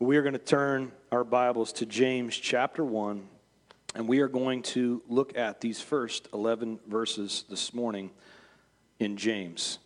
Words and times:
We 0.00 0.16
are 0.16 0.22
going 0.22 0.34
to 0.34 0.38
turn 0.38 0.92
our 1.10 1.24
Bibles 1.24 1.72
to 1.72 1.86
James 1.86 2.36
chapter 2.36 2.84
1, 2.84 3.28
and 3.96 4.06
we 4.06 4.20
are 4.20 4.28
going 4.28 4.62
to 4.62 5.02
look 5.08 5.36
at 5.36 5.60
these 5.60 5.80
first 5.80 6.28
11 6.32 6.78
verses 6.86 7.44
this 7.50 7.74
morning 7.74 8.12
in 9.00 9.16
James. 9.16 9.80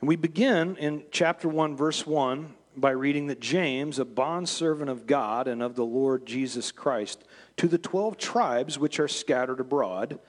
And 0.00 0.06
we 0.06 0.14
begin 0.14 0.76
in 0.76 1.02
chapter 1.10 1.48
1, 1.48 1.74
verse 1.74 2.06
1, 2.06 2.54
by 2.76 2.92
reading 2.92 3.26
that 3.26 3.40
James, 3.40 3.98
a 3.98 4.04
bondservant 4.04 4.88
of 4.88 5.08
God 5.08 5.48
and 5.48 5.64
of 5.64 5.74
the 5.74 5.84
Lord 5.84 6.24
Jesus 6.24 6.70
Christ, 6.70 7.24
to 7.56 7.66
the 7.66 7.78
12 7.78 8.16
tribes 8.18 8.78
which 8.78 9.00
are 9.00 9.08
scattered 9.08 9.58
abroad, 9.58 10.20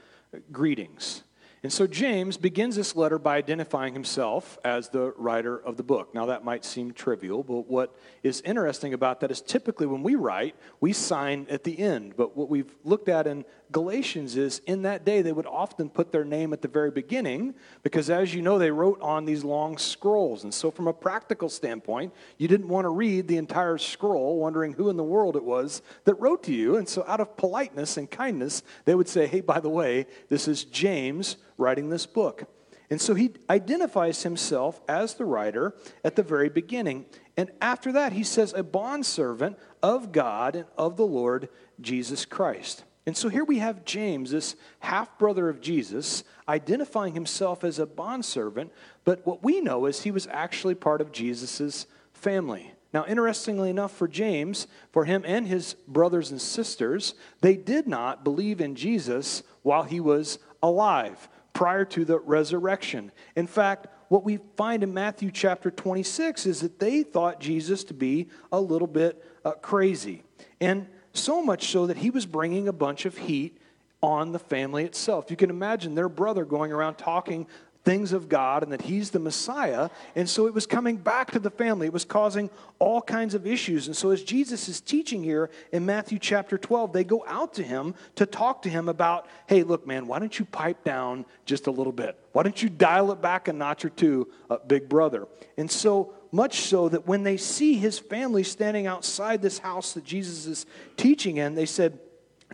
greetings. 0.52 1.22
And 1.64 1.72
so 1.72 1.88
James 1.88 2.36
begins 2.36 2.76
this 2.76 2.94
letter 2.94 3.18
by 3.18 3.38
identifying 3.38 3.94
himself 3.94 4.60
as 4.66 4.90
the 4.90 5.14
writer 5.16 5.58
of 5.58 5.78
the 5.78 5.84
book. 5.84 6.14
Now, 6.14 6.26
that 6.26 6.44
might 6.44 6.66
seem 6.66 6.92
trivial, 6.92 7.42
but 7.42 7.70
what 7.70 7.96
is 8.22 8.42
interesting 8.42 8.94
about 8.94 9.22
that 9.22 9.32
is 9.32 9.40
typically 9.40 9.88
when 9.88 10.04
we 10.04 10.16
write, 10.16 10.58
we 10.82 10.92
sign 10.92 11.48
at 11.50 11.64
the 11.64 11.80
end. 11.80 12.16
But 12.18 12.36
what 12.36 12.50
we've 12.50 12.76
looked 12.84 13.08
at 13.08 13.28
in 13.28 13.46
Galatians 13.72 14.36
is 14.36 14.60
in 14.68 14.82
that 14.82 15.06
day, 15.06 15.22
they 15.22 15.32
would 15.32 15.48
often 15.48 15.90
put 15.90 16.12
their 16.12 16.26
name 16.26 16.52
at 16.52 16.62
the 16.62 16.68
very 16.68 16.92
beginning 16.92 17.56
because, 17.82 18.10
as 18.10 18.34
you 18.34 18.42
know, 18.42 18.60
they 18.60 18.70
wrote 18.70 19.02
on 19.02 19.24
these 19.24 19.46
long 19.46 19.78
scrolls. 19.78 20.44
And 20.44 20.54
so, 20.54 20.70
from 20.70 20.88
a 20.88 20.94
practical 20.94 21.48
standpoint, 21.48 22.14
you 22.38 22.50
didn't 22.50 22.68
want 22.68 22.86
to 22.86 22.90
read 22.90 23.28
the 23.28 23.38
entire 23.38 23.78
scroll 23.78 24.38
wondering 24.38 24.74
who 24.74 24.90
in 24.90 24.98
the 24.98 25.04
world 25.04 25.38
it 25.38 25.44
was 25.44 25.82
that 26.04 26.16
wrote 26.16 26.44
to 26.44 26.54
you. 26.54 26.76
And 26.76 26.88
so, 26.88 27.06
out 27.08 27.22
of 27.22 27.36
politeness 27.36 27.98
and 27.98 28.12
kindness, 28.12 28.64
they 28.84 28.96
would 28.96 29.08
say, 29.08 29.28
Hey, 29.28 29.42
by 29.42 29.60
the 29.60 29.70
way, 29.70 30.08
this 30.30 30.48
is 30.48 30.66
James 30.66 31.38
writing 31.58 31.90
this 31.90 32.06
book. 32.06 32.48
And 32.90 33.02
so 33.02 33.16
he 33.16 33.32
identifies 33.50 34.24
himself 34.24 34.80
as 34.88 35.16
the 35.16 35.26
writer 35.26 35.74
at 36.04 36.16
the 36.16 36.24
very 36.24 36.50
beginning. 36.50 37.06
And 37.36 37.52
after 37.62 37.92
that, 37.94 38.14
he 38.14 38.24
says, 38.24 38.54
a 38.54 38.62
bondservant 38.62 39.58
of 39.82 40.12
God 40.12 40.56
and 40.56 40.66
of 40.78 40.98
the 40.98 41.08
Lord 41.08 41.50
Jesus 41.82 42.26
Christ. 42.26 42.84
And 43.06 43.18
so 43.18 43.30
here 43.30 43.44
we 43.44 43.60
have 43.60 43.84
James, 43.84 44.32
this 44.32 44.56
half 44.80 45.18
brother 45.18 45.50
of 45.50 45.60
Jesus, 45.60 46.24
identifying 46.48 47.14
himself 47.14 47.64
as 47.64 47.80
a 47.80 47.86
bondservant. 47.86 48.72
But 49.04 49.26
what 49.26 49.44
we 49.44 49.60
know 49.60 49.88
is 49.88 50.04
he 50.04 50.12
was 50.12 50.28
actually 50.28 50.76
part 50.76 51.02
of 51.02 51.12
Jesus' 51.12 51.88
family. 52.14 52.74
Now, 52.94 53.06
interestingly 53.08 53.72
enough, 53.72 53.92
for 53.92 54.08
James, 54.08 54.68
for 54.92 55.06
him 55.06 55.24
and 55.26 55.48
his 55.48 55.74
brothers 55.88 56.30
and 56.30 56.40
sisters, 56.40 57.16
they 57.42 57.56
did 57.56 57.88
not 57.88 58.24
believe 58.24 58.62
in 58.62 58.76
Jesus 58.76 59.42
while 59.64 59.84
he 59.84 60.00
was 60.00 60.38
alive 60.62 61.28
prior 61.54 61.86
to 61.86 62.04
the 62.04 62.20
resurrection. 62.20 63.12
In 63.36 63.48
fact, 63.48 63.88
what 64.10 64.24
we 64.24 64.40
find 64.58 64.84
in 64.84 64.94
Matthew 64.94 65.32
chapter 65.32 65.72
26 65.72 66.46
is 66.46 66.62
that 66.62 66.80
they 66.80 67.04
thought 67.04 67.40
Jesus 67.40 67.84
to 67.86 67.94
be 67.94 68.28
a 68.52 68.60
little 68.60 68.88
bit 68.88 69.24
uh, 69.46 69.52
crazy. 69.54 70.24
And 70.60 70.88
so 71.14 71.44
much 71.44 71.70
so 71.70 71.88
that 71.88 71.98
he 71.98 72.10
was 72.10 72.26
bringing 72.26 72.68
a 72.68 72.74
bunch 72.74 73.06
of 73.06 73.18
heat 73.18 73.58
on 74.02 74.32
the 74.32 74.40
family 74.40 74.84
itself. 74.84 75.32
You 75.32 75.38
can 75.38 75.50
imagine 75.50 75.96
their 75.96 76.10
brother 76.10 76.44
going 76.44 76.72
around 76.72 76.96
talking 76.96 77.48
things 77.84 78.14
of 78.14 78.30
God 78.30 78.64
and 78.64 78.72
that 78.72 78.84
he's 78.84 79.12
the 79.12 79.20
Messiah. 79.20 79.90
And 80.16 80.30
so 80.30 80.48
it 80.48 80.54
was 80.54 80.66
coming 80.66 80.96
back 80.96 81.32
to 81.32 81.40
the 81.40 81.50
family. 81.50 81.88
It 81.88 81.94
was 81.94 82.06
causing 82.06 82.50
all 82.80 83.02
kinds 83.02 83.36
of 83.36 83.46
issues. 83.46 83.88
And 83.88 83.96
so 83.96 84.12
as 84.12 84.24
Jesus 84.24 84.70
is 84.70 84.80
teaching 84.80 85.24
here 85.24 85.50
in 85.72 85.86
Matthew 85.86 86.18
chapter 86.20 86.58
12, 86.58 86.94
they 86.94 87.04
go 87.04 87.24
out 87.28 87.54
to 87.56 87.64
him 87.64 87.94
to 88.16 88.26
talk 88.26 88.62
to 88.64 88.70
him 88.70 88.88
about, 88.88 89.28
hey, 89.48 89.64
look, 89.64 89.86
man, 89.86 90.08
why 90.08 90.20
don't 90.20 90.38
you 90.38 90.46
pipe 90.46 90.84
down 90.84 91.26
just 91.46 91.68
a 91.68 91.72
little 91.72 91.94
bit? 91.94 92.18
Why 92.32 92.44
don't 92.44 92.62
you 92.62 92.70
dial 92.70 93.12
it 93.12 93.22
back 93.22 93.48
a 93.48 93.54
notch 93.54 93.84
or 93.84 93.90
two, 93.90 94.30
uh, 94.50 94.58
big 94.66 94.88
brother? 94.88 95.28
And 95.58 95.70
so 95.70 96.14
much 96.32 96.62
so 96.62 96.90
that 96.90 97.06
when 97.06 97.24
they 97.24 97.38
see 97.38 97.76
his 97.76 98.00
family 98.00 98.44
standing 98.44 98.88
outside 98.88 99.42
this 99.42 99.60
house 99.60 99.94
that 99.94 100.04
Jesus 100.04 100.48
is 100.48 100.66
teaching 100.98 101.38
in, 101.38 101.54
they 101.56 101.66
said, 101.66 102.00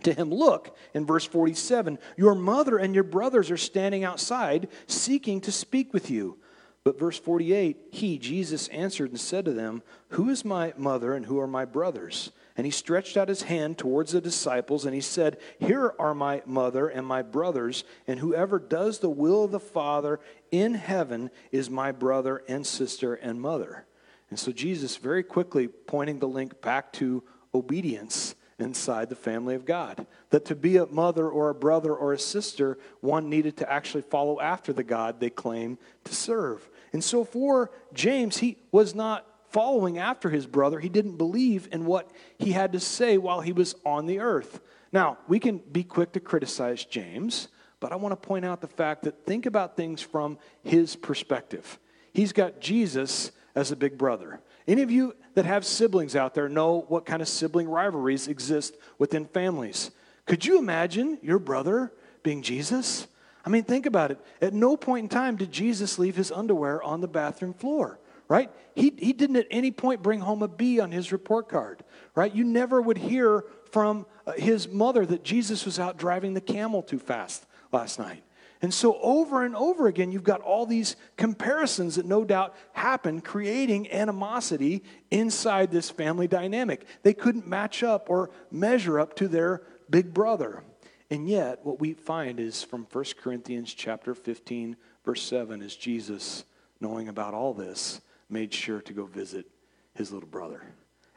to 0.00 0.14
him, 0.14 0.30
Look, 0.30 0.76
in 0.94 1.06
verse 1.06 1.24
47, 1.24 1.98
your 2.16 2.34
mother 2.34 2.78
and 2.78 2.94
your 2.94 3.04
brothers 3.04 3.50
are 3.50 3.56
standing 3.56 4.04
outside 4.04 4.68
seeking 4.86 5.40
to 5.42 5.52
speak 5.52 5.92
with 5.92 6.10
you. 6.10 6.38
But 6.82 6.98
verse 6.98 7.18
48, 7.18 7.76
he, 7.90 8.18
Jesus, 8.18 8.68
answered 8.68 9.10
and 9.10 9.20
said 9.20 9.44
to 9.44 9.52
them, 9.52 9.82
Who 10.10 10.30
is 10.30 10.44
my 10.44 10.72
mother 10.76 11.14
and 11.14 11.26
who 11.26 11.38
are 11.38 11.46
my 11.46 11.66
brothers? 11.66 12.30
And 12.56 12.66
he 12.66 12.70
stretched 12.70 13.16
out 13.16 13.28
his 13.28 13.42
hand 13.42 13.78
towards 13.78 14.12
the 14.12 14.20
disciples 14.20 14.84
and 14.84 14.94
he 14.94 15.00
said, 15.00 15.38
Here 15.58 15.94
are 15.98 16.14
my 16.14 16.42
mother 16.46 16.88
and 16.88 17.06
my 17.06 17.22
brothers, 17.22 17.84
and 18.06 18.18
whoever 18.18 18.58
does 18.58 18.98
the 18.98 19.10
will 19.10 19.44
of 19.44 19.50
the 19.50 19.60
Father 19.60 20.20
in 20.50 20.74
heaven 20.74 21.30
is 21.52 21.70
my 21.70 21.92
brother 21.92 22.42
and 22.48 22.66
sister 22.66 23.14
and 23.14 23.40
mother. 23.40 23.86
And 24.30 24.38
so 24.38 24.52
Jesus 24.52 24.96
very 24.96 25.22
quickly 25.22 25.68
pointing 25.68 26.18
the 26.18 26.28
link 26.28 26.60
back 26.62 26.92
to 26.94 27.22
obedience 27.54 28.34
inside 28.62 29.08
the 29.08 29.16
family 29.16 29.54
of 29.54 29.64
God. 29.64 30.06
That 30.30 30.44
to 30.46 30.54
be 30.54 30.76
a 30.76 30.86
mother 30.86 31.28
or 31.28 31.50
a 31.50 31.54
brother 31.54 31.94
or 31.94 32.12
a 32.12 32.18
sister, 32.18 32.78
one 33.00 33.28
needed 33.28 33.56
to 33.58 33.72
actually 33.72 34.02
follow 34.02 34.40
after 34.40 34.72
the 34.72 34.84
God 34.84 35.20
they 35.20 35.30
claim 35.30 35.78
to 36.04 36.14
serve. 36.14 36.68
And 36.92 37.02
so 37.02 37.24
for 37.24 37.70
James, 37.92 38.38
he 38.38 38.58
was 38.72 38.94
not 38.94 39.26
following 39.50 39.98
after 39.98 40.30
his 40.30 40.46
brother. 40.46 40.78
He 40.78 40.88
didn't 40.88 41.16
believe 41.16 41.68
in 41.72 41.84
what 41.84 42.10
he 42.38 42.52
had 42.52 42.72
to 42.72 42.80
say 42.80 43.18
while 43.18 43.40
he 43.40 43.52
was 43.52 43.74
on 43.84 44.06
the 44.06 44.20
earth. 44.20 44.60
Now, 44.92 45.18
we 45.28 45.38
can 45.38 45.58
be 45.58 45.84
quick 45.84 46.12
to 46.12 46.20
criticize 46.20 46.84
James, 46.84 47.48
but 47.80 47.92
I 47.92 47.96
want 47.96 48.12
to 48.12 48.28
point 48.28 48.44
out 48.44 48.60
the 48.60 48.68
fact 48.68 49.02
that 49.02 49.24
think 49.24 49.46
about 49.46 49.76
things 49.76 50.02
from 50.02 50.38
his 50.62 50.96
perspective. 50.96 51.78
He's 52.12 52.32
got 52.32 52.60
Jesus 52.60 53.32
as 53.54 53.72
a 53.72 53.76
big 53.76 53.98
brother. 53.98 54.40
Any 54.70 54.82
of 54.82 54.90
you 54.92 55.16
that 55.34 55.46
have 55.46 55.66
siblings 55.66 56.14
out 56.14 56.32
there 56.32 56.48
know 56.48 56.84
what 56.86 57.04
kind 57.04 57.20
of 57.20 57.26
sibling 57.26 57.68
rivalries 57.68 58.28
exist 58.28 58.76
within 58.98 59.26
families. 59.26 59.90
Could 60.26 60.46
you 60.46 60.60
imagine 60.60 61.18
your 61.22 61.40
brother 61.40 61.92
being 62.22 62.40
Jesus? 62.40 63.08
I 63.44 63.48
mean, 63.48 63.64
think 63.64 63.84
about 63.84 64.12
it. 64.12 64.20
At 64.40 64.54
no 64.54 64.76
point 64.76 65.02
in 65.02 65.08
time 65.08 65.34
did 65.34 65.50
Jesus 65.50 65.98
leave 65.98 66.14
his 66.14 66.30
underwear 66.30 66.80
on 66.84 67.00
the 67.00 67.08
bathroom 67.08 67.52
floor, 67.52 67.98
right? 68.28 68.48
He, 68.76 68.94
he 68.96 69.12
didn't 69.12 69.38
at 69.38 69.48
any 69.50 69.72
point 69.72 70.04
bring 70.04 70.20
home 70.20 70.40
a 70.40 70.46
B 70.46 70.78
on 70.78 70.92
his 70.92 71.10
report 71.10 71.48
card, 71.48 71.82
right? 72.14 72.32
You 72.32 72.44
never 72.44 72.80
would 72.80 72.98
hear 72.98 73.42
from 73.72 74.06
uh, 74.24 74.34
his 74.34 74.68
mother 74.68 75.04
that 75.04 75.24
Jesus 75.24 75.64
was 75.64 75.80
out 75.80 75.96
driving 75.96 76.34
the 76.34 76.40
camel 76.40 76.80
too 76.80 77.00
fast 77.00 77.44
last 77.72 77.98
night. 77.98 78.22
And 78.62 78.74
so, 78.74 78.98
over 79.00 79.42
and 79.42 79.56
over 79.56 79.86
again, 79.86 80.12
you've 80.12 80.22
got 80.22 80.42
all 80.42 80.66
these 80.66 80.96
comparisons 81.16 81.96
that 81.96 82.04
no 82.04 82.24
doubt 82.24 82.54
happen, 82.72 83.22
creating 83.22 83.90
animosity 83.90 84.84
inside 85.10 85.70
this 85.70 85.88
family 85.88 86.28
dynamic. 86.28 86.84
They 87.02 87.14
couldn't 87.14 87.46
match 87.46 87.82
up 87.82 88.10
or 88.10 88.30
measure 88.50 89.00
up 89.00 89.16
to 89.16 89.28
their 89.28 89.62
big 89.88 90.12
brother. 90.12 90.62
And 91.10 91.26
yet, 91.26 91.64
what 91.64 91.80
we 91.80 91.94
find 91.94 92.38
is 92.38 92.62
from 92.62 92.86
1 92.92 93.04
Corinthians 93.22 93.72
chapter 93.72 94.14
15, 94.14 94.76
verse 95.04 95.22
7, 95.22 95.62
is 95.62 95.74
Jesus, 95.74 96.44
knowing 96.80 97.08
about 97.08 97.32
all 97.32 97.54
this, 97.54 98.02
made 98.28 98.52
sure 98.52 98.82
to 98.82 98.92
go 98.92 99.06
visit 99.06 99.46
his 99.94 100.12
little 100.12 100.28
brother 100.28 100.62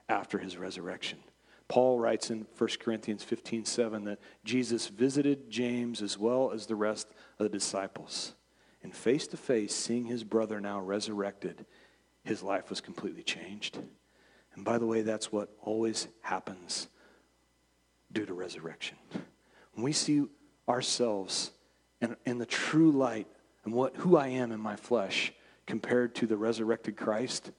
after 0.07 0.39
his 0.39 0.57
resurrection. 0.57 1.19
Paul 1.67 1.99
writes 1.99 2.29
in 2.29 2.45
1 2.57 2.69
Corinthians 2.79 3.23
15 3.23 3.65
7 3.65 4.03
that 4.05 4.19
Jesus 4.43 4.87
visited 4.87 5.49
James 5.49 6.01
as 6.01 6.17
well 6.17 6.51
as 6.51 6.65
the 6.65 6.75
rest 6.75 7.07
of 7.43 7.51
the 7.51 7.57
disciples. 7.57 8.33
And 8.81 8.93
face 8.93 9.27
to 9.27 9.37
face, 9.37 9.73
seeing 9.73 10.05
his 10.05 10.23
brother 10.23 10.59
now 10.59 10.79
resurrected, 10.79 11.65
his 12.23 12.43
life 12.43 12.69
was 12.69 12.81
completely 12.81 13.23
changed. 13.23 13.79
And 14.55 14.65
by 14.65 14.77
the 14.77 14.85
way, 14.85 15.01
that's 15.01 15.31
what 15.31 15.49
always 15.61 16.07
happens 16.21 16.87
due 18.11 18.25
to 18.25 18.33
resurrection. 18.33 18.97
When 19.73 19.83
we 19.83 19.93
see 19.93 20.25
ourselves 20.67 21.51
in, 22.01 22.15
in 22.25 22.37
the 22.37 22.45
true 22.45 22.91
light 22.91 23.27
and 23.65 23.73
what, 23.73 23.95
who 23.97 24.17
I 24.17 24.27
am 24.27 24.51
in 24.51 24.59
my 24.59 24.75
flesh 24.75 25.33
compared 25.65 26.15
to 26.15 26.27
the 26.27 26.37
resurrected 26.37 26.97
Christ, 26.97 27.51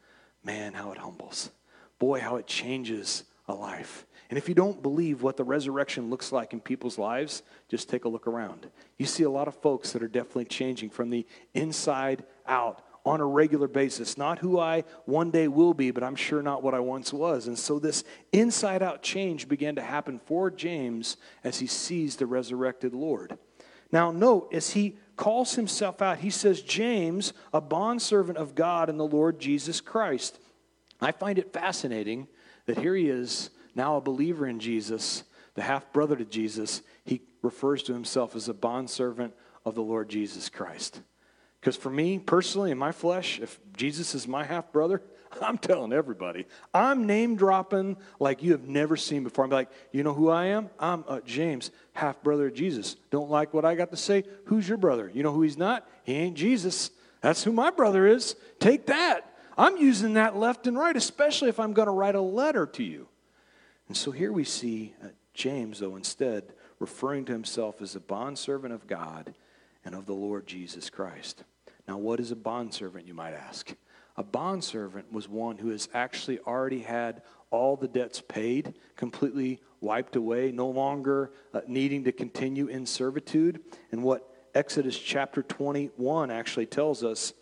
man, 0.44 0.74
how 0.74 0.92
it 0.92 0.98
humbles. 0.98 1.50
Boy, 1.98 2.20
how 2.20 2.36
it 2.36 2.46
changes 2.46 3.24
a 3.46 3.54
life. 3.54 4.06
And 4.30 4.38
if 4.38 4.48
you 4.48 4.54
don't 4.54 4.82
believe 4.82 5.22
what 5.22 5.36
the 5.36 5.44
resurrection 5.44 6.10
looks 6.10 6.32
like 6.32 6.52
in 6.52 6.60
people's 6.60 6.98
lives, 6.98 7.42
just 7.68 7.88
take 7.88 8.04
a 8.04 8.08
look 8.08 8.26
around. 8.26 8.68
You 8.98 9.06
see 9.06 9.22
a 9.22 9.30
lot 9.30 9.48
of 9.48 9.54
folks 9.56 9.92
that 9.92 10.02
are 10.02 10.08
definitely 10.08 10.46
changing 10.46 10.90
from 10.90 11.10
the 11.10 11.26
inside 11.52 12.24
out 12.46 12.82
on 13.04 13.20
a 13.20 13.26
regular 13.26 13.68
basis. 13.68 14.16
Not 14.16 14.38
who 14.38 14.58
I 14.58 14.84
one 15.04 15.30
day 15.30 15.46
will 15.46 15.74
be, 15.74 15.90
but 15.90 16.02
I'm 16.02 16.16
sure 16.16 16.42
not 16.42 16.62
what 16.62 16.74
I 16.74 16.80
once 16.80 17.12
was. 17.12 17.46
And 17.46 17.58
so 17.58 17.78
this 17.78 18.02
inside 18.32 18.82
out 18.82 19.02
change 19.02 19.46
began 19.46 19.74
to 19.76 19.82
happen 19.82 20.20
for 20.24 20.50
James 20.50 21.18
as 21.42 21.58
he 21.58 21.66
sees 21.66 22.16
the 22.16 22.26
resurrected 22.26 22.94
Lord. 22.94 23.38
Now, 23.92 24.10
note, 24.10 24.52
as 24.52 24.70
he 24.70 24.96
calls 25.16 25.54
himself 25.54 26.00
out, 26.02 26.18
he 26.18 26.30
says, 26.30 26.62
James, 26.62 27.34
a 27.52 27.60
bondservant 27.60 28.38
of 28.38 28.54
God 28.54 28.88
and 28.88 28.98
the 28.98 29.04
Lord 29.04 29.38
Jesus 29.38 29.80
Christ. 29.80 30.38
I 31.00 31.12
find 31.12 31.38
it 31.38 31.52
fascinating 31.52 32.26
that 32.66 32.78
here 32.78 32.94
he 32.94 33.08
is, 33.08 33.50
now 33.74 33.96
a 33.96 34.00
believer 34.00 34.46
in 34.46 34.60
Jesus, 34.60 35.24
the 35.54 35.62
half 35.62 35.92
brother 35.92 36.16
to 36.16 36.24
Jesus. 36.24 36.82
He 37.04 37.22
refers 37.42 37.82
to 37.84 37.92
himself 37.92 38.34
as 38.36 38.48
a 38.48 38.54
bondservant 38.54 39.34
of 39.64 39.74
the 39.74 39.82
Lord 39.82 40.08
Jesus 40.08 40.48
Christ. 40.48 41.00
Because 41.60 41.76
for 41.76 41.90
me 41.90 42.18
personally, 42.18 42.70
in 42.70 42.78
my 42.78 42.92
flesh, 42.92 43.40
if 43.40 43.58
Jesus 43.76 44.14
is 44.14 44.28
my 44.28 44.44
half 44.44 44.70
brother, 44.72 45.02
I'm 45.42 45.58
telling 45.58 45.92
everybody. 45.92 46.46
I'm 46.72 47.06
name 47.06 47.36
dropping 47.36 47.96
like 48.20 48.42
you 48.42 48.52
have 48.52 48.68
never 48.68 48.96
seen 48.96 49.24
before. 49.24 49.44
I'm 49.44 49.50
like, 49.50 49.70
you 49.92 50.02
know 50.02 50.14
who 50.14 50.28
I 50.28 50.46
am? 50.46 50.70
I'm 50.78 51.04
uh, 51.08 51.20
James, 51.24 51.70
half 51.92 52.22
brother 52.22 52.48
of 52.48 52.54
Jesus. 52.54 52.96
Don't 53.10 53.30
like 53.30 53.54
what 53.54 53.64
I 53.64 53.74
got 53.74 53.90
to 53.90 53.96
say? 53.96 54.24
Who's 54.46 54.68
your 54.68 54.78
brother? 54.78 55.10
You 55.12 55.22
know 55.22 55.32
who 55.32 55.42
he's 55.42 55.58
not? 55.58 55.88
He 56.04 56.14
ain't 56.14 56.36
Jesus. 56.36 56.90
That's 57.20 57.42
who 57.42 57.52
my 57.52 57.70
brother 57.70 58.06
is. 58.06 58.36
Take 58.60 58.86
that. 58.86 59.33
I'm 59.56 59.76
using 59.76 60.14
that 60.14 60.36
left 60.36 60.66
and 60.66 60.76
right, 60.76 60.96
especially 60.96 61.48
if 61.48 61.60
I'm 61.60 61.72
going 61.72 61.86
to 61.86 61.92
write 61.92 62.14
a 62.14 62.20
letter 62.20 62.66
to 62.66 62.82
you. 62.82 63.08
And 63.88 63.96
so 63.96 64.10
here 64.10 64.32
we 64.32 64.44
see 64.44 64.94
uh, 65.02 65.08
James, 65.34 65.80
though, 65.80 65.96
instead 65.96 66.52
referring 66.78 67.24
to 67.26 67.32
himself 67.32 67.80
as 67.80 67.94
a 67.94 68.00
bondservant 68.00 68.72
of 68.72 68.86
God 68.86 69.34
and 69.84 69.94
of 69.94 70.06
the 70.06 70.14
Lord 70.14 70.46
Jesus 70.46 70.90
Christ. 70.90 71.44
Now, 71.86 71.98
what 71.98 72.20
is 72.20 72.30
a 72.30 72.36
bondservant, 72.36 73.06
you 73.06 73.14
might 73.14 73.34
ask? 73.34 73.74
A 74.16 74.22
bondservant 74.22 75.12
was 75.12 75.28
one 75.28 75.58
who 75.58 75.70
has 75.70 75.88
actually 75.92 76.38
already 76.40 76.80
had 76.80 77.22
all 77.50 77.76
the 77.76 77.88
debts 77.88 78.20
paid, 78.20 78.74
completely 78.96 79.60
wiped 79.80 80.16
away, 80.16 80.50
no 80.50 80.68
longer 80.68 81.32
uh, 81.52 81.60
needing 81.66 82.04
to 82.04 82.12
continue 82.12 82.66
in 82.66 82.86
servitude. 82.86 83.60
And 83.92 84.02
what 84.02 84.28
Exodus 84.54 84.98
chapter 84.98 85.42
21 85.42 86.30
actually 86.30 86.66
tells 86.66 87.04
us 87.04 87.32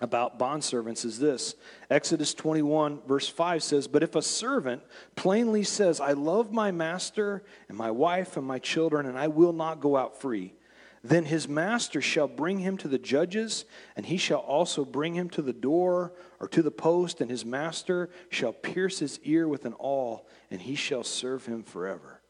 about 0.00 0.38
bondservants 0.38 1.04
is 1.04 1.18
this 1.18 1.54
Exodus 1.90 2.34
21, 2.34 3.00
verse 3.06 3.28
5 3.28 3.62
says, 3.62 3.88
But 3.88 4.02
if 4.02 4.14
a 4.16 4.22
servant 4.22 4.82
plainly 5.16 5.62
says, 5.62 6.00
I 6.00 6.12
love 6.12 6.52
my 6.52 6.70
master 6.70 7.42
and 7.68 7.76
my 7.76 7.90
wife 7.90 8.36
and 8.36 8.46
my 8.46 8.58
children, 8.58 9.06
and 9.06 9.18
I 9.18 9.28
will 9.28 9.52
not 9.52 9.80
go 9.80 9.96
out 9.96 10.20
free, 10.20 10.54
then 11.02 11.24
his 11.24 11.48
master 11.48 12.02
shall 12.02 12.28
bring 12.28 12.58
him 12.58 12.76
to 12.78 12.88
the 12.88 12.98
judges, 12.98 13.64
and 13.96 14.04
he 14.04 14.18
shall 14.18 14.40
also 14.40 14.84
bring 14.84 15.14
him 15.14 15.30
to 15.30 15.42
the 15.42 15.52
door 15.52 16.12
or 16.38 16.48
to 16.48 16.62
the 16.62 16.70
post, 16.70 17.20
and 17.20 17.30
his 17.30 17.44
master 17.44 18.10
shall 18.28 18.52
pierce 18.52 18.98
his 18.98 19.18
ear 19.24 19.48
with 19.48 19.64
an 19.64 19.72
awl, 19.78 20.26
and 20.50 20.60
he 20.60 20.74
shall 20.74 21.02
serve 21.02 21.46
him 21.46 21.62
forever. 21.62 22.20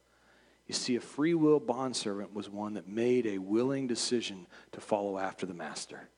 You 0.68 0.74
see, 0.74 0.94
a 0.94 1.00
free 1.00 1.34
will 1.34 1.58
bondservant 1.58 2.32
was 2.32 2.48
one 2.48 2.74
that 2.74 2.86
made 2.86 3.26
a 3.26 3.38
willing 3.38 3.88
decision 3.88 4.46
to 4.70 4.80
follow 4.80 5.18
after 5.18 5.46
the 5.46 5.54
master, 5.54 6.08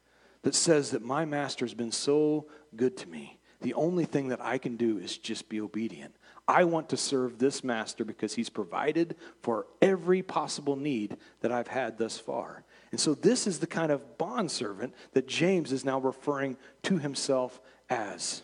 that 0.43 0.55
says 0.55 0.91
that 0.91 1.03
my 1.03 1.25
master 1.25 1.65
has 1.65 1.75
been 1.75 1.93
so 1.93 2.47
good 2.77 2.97
to 2.99 3.09
me. 3.09 3.39
The 3.61 3.75
only 3.75 4.05
thing 4.05 4.29
that 4.29 4.41
I 4.41 4.59
can 4.59 4.77
do 4.77 4.99
is 4.99 5.17
just 5.17 5.49
be 5.49 5.61
obedient. 5.61 6.17
I 6.49 6.65
want 6.65 6.89
to 6.89 6.97
serve 6.97 7.39
this 7.39 7.63
master 7.63 8.05
because 8.05 8.35
he's 8.35 8.51
provided 8.51 9.15
for 9.41 9.67
every 9.81 10.23
possible 10.23 10.75
need 10.75 11.17
that 11.41 11.53
I've 11.53 11.69
had 11.69 11.99
thus 11.99 12.19
far. 12.19 12.65
And 12.91 12.99
so, 12.99 13.15
this 13.15 13.47
is 13.47 13.61
the 13.61 13.67
kind 13.67 13.93
of 13.93 14.19
bondservant 14.19 14.95
that 15.13 15.29
James 15.29 15.73
is 15.73 15.85
now 15.85 16.01
referring 16.01 16.57
to 16.83 16.99
himself 16.99 17.61
as. 17.89 18.43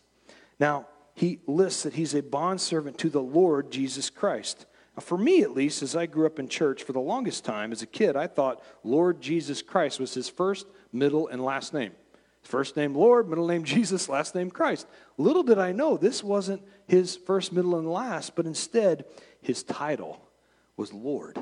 Now, 0.61 0.87
he 1.15 1.41
lists 1.47 1.83
that 1.83 1.95
he's 1.95 2.15
a 2.15 2.23
bondservant 2.23 2.99
to 2.99 3.11
the 3.11 3.21
Lord 3.21 3.73
Jesus 3.73 4.09
Christ. 4.09 4.67
Now, 4.97 5.01
for 5.01 5.19
me, 5.19 5.43
at 5.43 5.55
least, 5.55 5.83
as 5.83 5.97
I 5.97 6.07
grew 6.07 6.27
up 6.27 6.39
in 6.39 6.49
church 6.49 6.85
for 6.85 6.93
the 6.93 7.01
longest 7.01 7.45
time 7.45 7.73
as 7.73 7.83
a 7.83 7.87
kid, 7.87 8.17
I 8.17 8.29
thought 8.29 8.63
Lord 8.85 9.21
Jesus 9.21 9.61
Christ 9.61 9.99
was 9.99 10.15
his 10.15 10.29
first, 10.29 10.67
middle, 10.93 11.29
and 11.29 11.45
last 11.45 11.75
name. 11.75 11.93
First 12.43 12.77
name 12.77 12.95
Lord, 12.95 13.29
middle 13.29 13.47
name 13.47 13.65
Jesus, 13.65 14.09
last 14.09 14.35
name 14.35 14.51
Christ. 14.51 14.87
Little 15.17 15.43
did 15.43 15.59
I 15.59 15.73
know 15.73 15.97
this 15.97 16.23
wasn't 16.25 16.63
his 16.87 17.17
first, 17.17 17.53
middle, 17.53 17.77
and 17.77 17.91
last, 17.91 18.35
but 18.37 18.47
instead 18.47 19.05
his 19.41 19.63
title 19.63 20.21
was 20.77 20.93
Lord. 20.93 21.39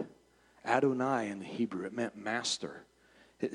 Adonai 0.65 1.29
in 1.29 1.39
the 1.39 1.45
Hebrew, 1.45 1.87
it 1.87 1.93
meant 1.93 2.17
master. 2.17 2.85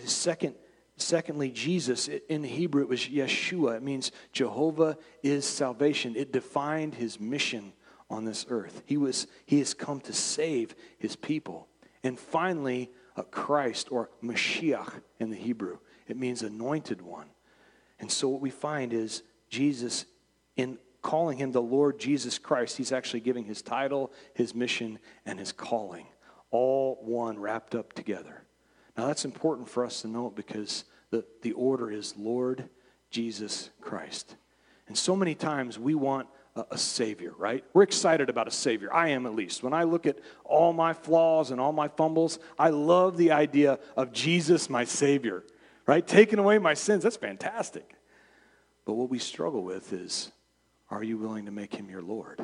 Second, 0.05 0.55
secondly, 0.95 1.51
Jesus 1.51 2.07
in 2.07 2.43
Hebrew, 2.43 2.83
it 2.83 2.87
was 2.87 3.01
Yeshua. 3.01 3.77
It 3.77 3.83
means 3.83 4.11
Jehovah 4.31 4.97
is 5.21 5.45
salvation. 5.45 6.15
It 6.15 6.31
defined 6.31 6.95
his 6.95 7.19
mission 7.19 7.73
on 8.09 8.23
this 8.23 8.45
earth. 8.49 8.83
He, 8.85 8.97
was, 8.97 9.27
he 9.45 9.59
has 9.59 9.73
come 9.73 9.99
to 10.01 10.13
save 10.13 10.75
his 10.97 11.15
people. 11.15 11.67
And 12.03 12.17
finally, 12.17 12.91
Christ 13.31 13.91
or 13.91 14.09
Mashiach 14.23 15.01
in 15.19 15.29
the 15.29 15.37
Hebrew. 15.37 15.77
It 16.07 16.17
means 16.17 16.41
anointed 16.41 17.01
one. 17.01 17.27
And 17.99 18.11
so 18.11 18.29
what 18.29 18.41
we 18.41 18.49
find 18.49 18.93
is 18.93 19.23
Jesus, 19.49 20.05
in 20.55 20.77
calling 21.01 21.37
him 21.37 21.51
the 21.51 21.61
Lord 21.61 21.99
Jesus 21.99 22.37
Christ, 22.37 22.77
he's 22.77 22.91
actually 22.91 23.19
giving 23.19 23.45
his 23.45 23.61
title, 23.61 24.11
his 24.33 24.55
mission, 24.55 24.99
and 25.25 25.39
his 25.39 25.51
calling, 25.51 26.07
all 26.49 26.99
one 27.01 27.39
wrapped 27.39 27.75
up 27.75 27.93
together. 27.93 28.43
Now 28.97 29.07
that's 29.07 29.25
important 29.25 29.69
for 29.69 29.85
us 29.85 30.01
to 30.01 30.07
know 30.07 30.29
because 30.29 30.85
the, 31.09 31.25
the 31.41 31.53
order 31.53 31.91
is 31.91 32.15
Lord 32.17 32.69
Jesus 33.09 33.69
Christ. 33.81 34.35
And 34.87 34.97
so 34.97 35.15
many 35.15 35.35
times 35.35 35.77
we 35.77 35.95
want 35.95 36.27
a, 36.55 36.77
Savior, 36.77 37.33
right? 37.37 37.63
We're 37.73 37.83
excited 37.83 38.29
about 38.29 38.47
a 38.47 38.51
Savior. 38.51 38.93
I 38.93 39.09
am 39.09 39.25
at 39.25 39.33
least. 39.33 39.63
When 39.63 39.73
I 39.73 39.83
look 39.83 40.05
at 40.05 40.19
all 40.43 40.73
my 40.73 40.93
flaws 40.93 41.51
and 41.51 41.61
all 41.61 41.71
my 41.71 41.87
fumbles, 41.87 42.39
I 42.59 42.69
love 42.69 43.17
the 43.17 43.31
idea 43.31 43.79
of 43.95 44.11
Jesus, 44.11 44.69
my 44.69 44.83
Savior 44.83 45.43
right? 45.85 46.05
Taking 46.05 46.39
away 46.39 46.57
my 46.57 46.73
sins, 46.73 47.03
that's 47.03 47.17
fantastic. 47.17 47.95
But 48.85 48.93
what 48.93 49.09
we 49.09 49.19
struggle 49.19 49.63
with 49.63 49.93
is 49.93 50.31
are 50.89 51.03
you 51.03 51.17
willing 51.17 51.45
to 51.45 51.51
make 51.51 51.75
him 51.75 51.89
your 51.89 52.01
Lord? 52.01 52.41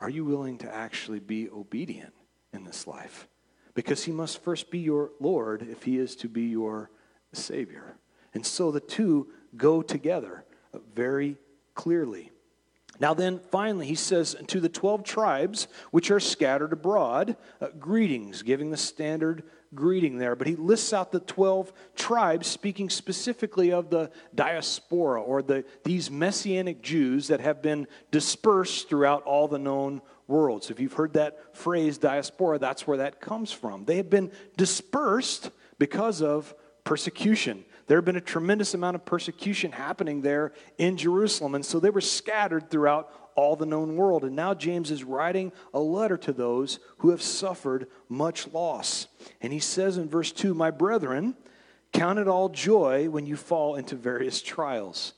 Are 0.00 0.10
you 0.10 0.24
willing 0.24 0.58
to 0.58 0.74
actually 0.74 1.20
be 1.20 1.48
obedient 1.50 2.14
in 2.52 2.64
this 2.64 2.86
life? 2.86 3.26
Because 3.74 4.04
he 4.04 4.12
must 4.12 4.42
first 4.42 4.70
be 4.70 4.78
your 4.78 5.10
Lord 5.20 5.60
if 5.62 5.82
he 5.82 5.98
is 5.98 6.16
to 6.16 6.28
be 6.28 6.42
your 6.44 6.90
Savior. 7.32 7.96
And 8.34 8.44
so 8.44 8.70
the 8.70 8.80
two 8.80 9.28
go 9.56 9.82
together 9.82 10.44
very 10.94 11.36
clearly. 11.74 12.30
Now, 13.00 13.14
then, 13.14 13.40
finally, 13.50 13.86
he 13.86 13.94
says, 13.94 14.36
To 14.48 14.60
the 14.60 14.68
12 14.68 15.04
tribes 15.04 15.68
which 15.90 16.10
are 16.10 16.20
scattered 16.20 16.72
abroad, 16.72 17.36
uh, 17.60 17.68
greetings, 17.78 18.42
giving 18.42 18.70
the 18.70 18.76
standard 18.76 19.44
greeting 19.74 20.18
there, 20.18 20.34
but 20.34 20.46
he 20.46 20.56
lists 20.56 20.92
out 20.92 21.12
the 21.12 21.20
12 21.20 21.72
tribes, 21.94 22.46
speaking 22.46 22.88
specifically 22.88 23.70
of 23.72 23.90
the 23.90 24.10
diaspora 24.34 25.20
or 25.20 25.42
the, 25.42 25.64
these 25.84 26.10
messianic 26.10 26.82
Jews 26.82 27.28
that 27.28 27.40
have 27.40 27.60
been 27.62 27.86
dispersed 28.10 28.88
throughout 28.88 29.22
all 29.24 29.46
the 29.46 29.58
known 29.58 30.00
worlds. 30.26 30.70
If 30.70 30.80
you've 30.80 30.94
heard 30.94 31.14
that 31.14 31.56
phrase, 31.56 31.98
diaspora, 31.98 32.58
that's 32.58 32.86
where 32.86 32.98
that 32.98 33.20
comes 33.20 33.52
from. 33.52 33.84
They 33.84 33.96
have 33.96 34.10
been 34.10 34.32
dispersed 34.56 35.50
because 35.78 36.22
of 36.22 36.54
persecution. 36.84 37.64
There 37.88 37.96
had 37.96 38.04
been 38.04 38.16
a 38.16 38.20
tremendous 38.20 38.74
amount 38.74 38.96
of 38.96 39.04
persecution 39.06 39.72
happening 39.72 40.20
there 40.20 40.52
in 40.76 40.98
Jerusalem, 40.98 41.54
and 41.54 41.64
so 41.64 41.80
they 41.80 41.90
were 41.90 42.02
scattered 42.02 42.70
throughout 42.70 43.10
all 43.34 43.56
the 43.56 43.66
known 43.66 43.96
world. 43.96 44.24
And 44.24 44.36
now 44.36 44.52
James 44.52 44.90
is 44.90 45.04
writing 45.04 45.52
a 45.72 45.80
letter 45.80 46.18
to 46.18 46.32
those 46.32 46.80
who 46.98 47.10
have 47.10 47.22
suffered 47.22 47.86
much 48.08 48.46
loss. 48.52 49.06
And 49.40 49.52
he 49.52 49.58
says 49.58 49.96
in 49.96 50.08
verse 50.08 50.32
2 50.32 50.54
My 50.54 50.70
brethren, 50.70 51.34
count 51.92 52.18
it 52.18 52.28
all 52.28 52.50
joy 52.50 53.08
when 53.08 53.24
you 53.24 53.36
fall 53.36 53.76
into 53.76 53.96
various 53.96 54.42
trials. 54.42 55.14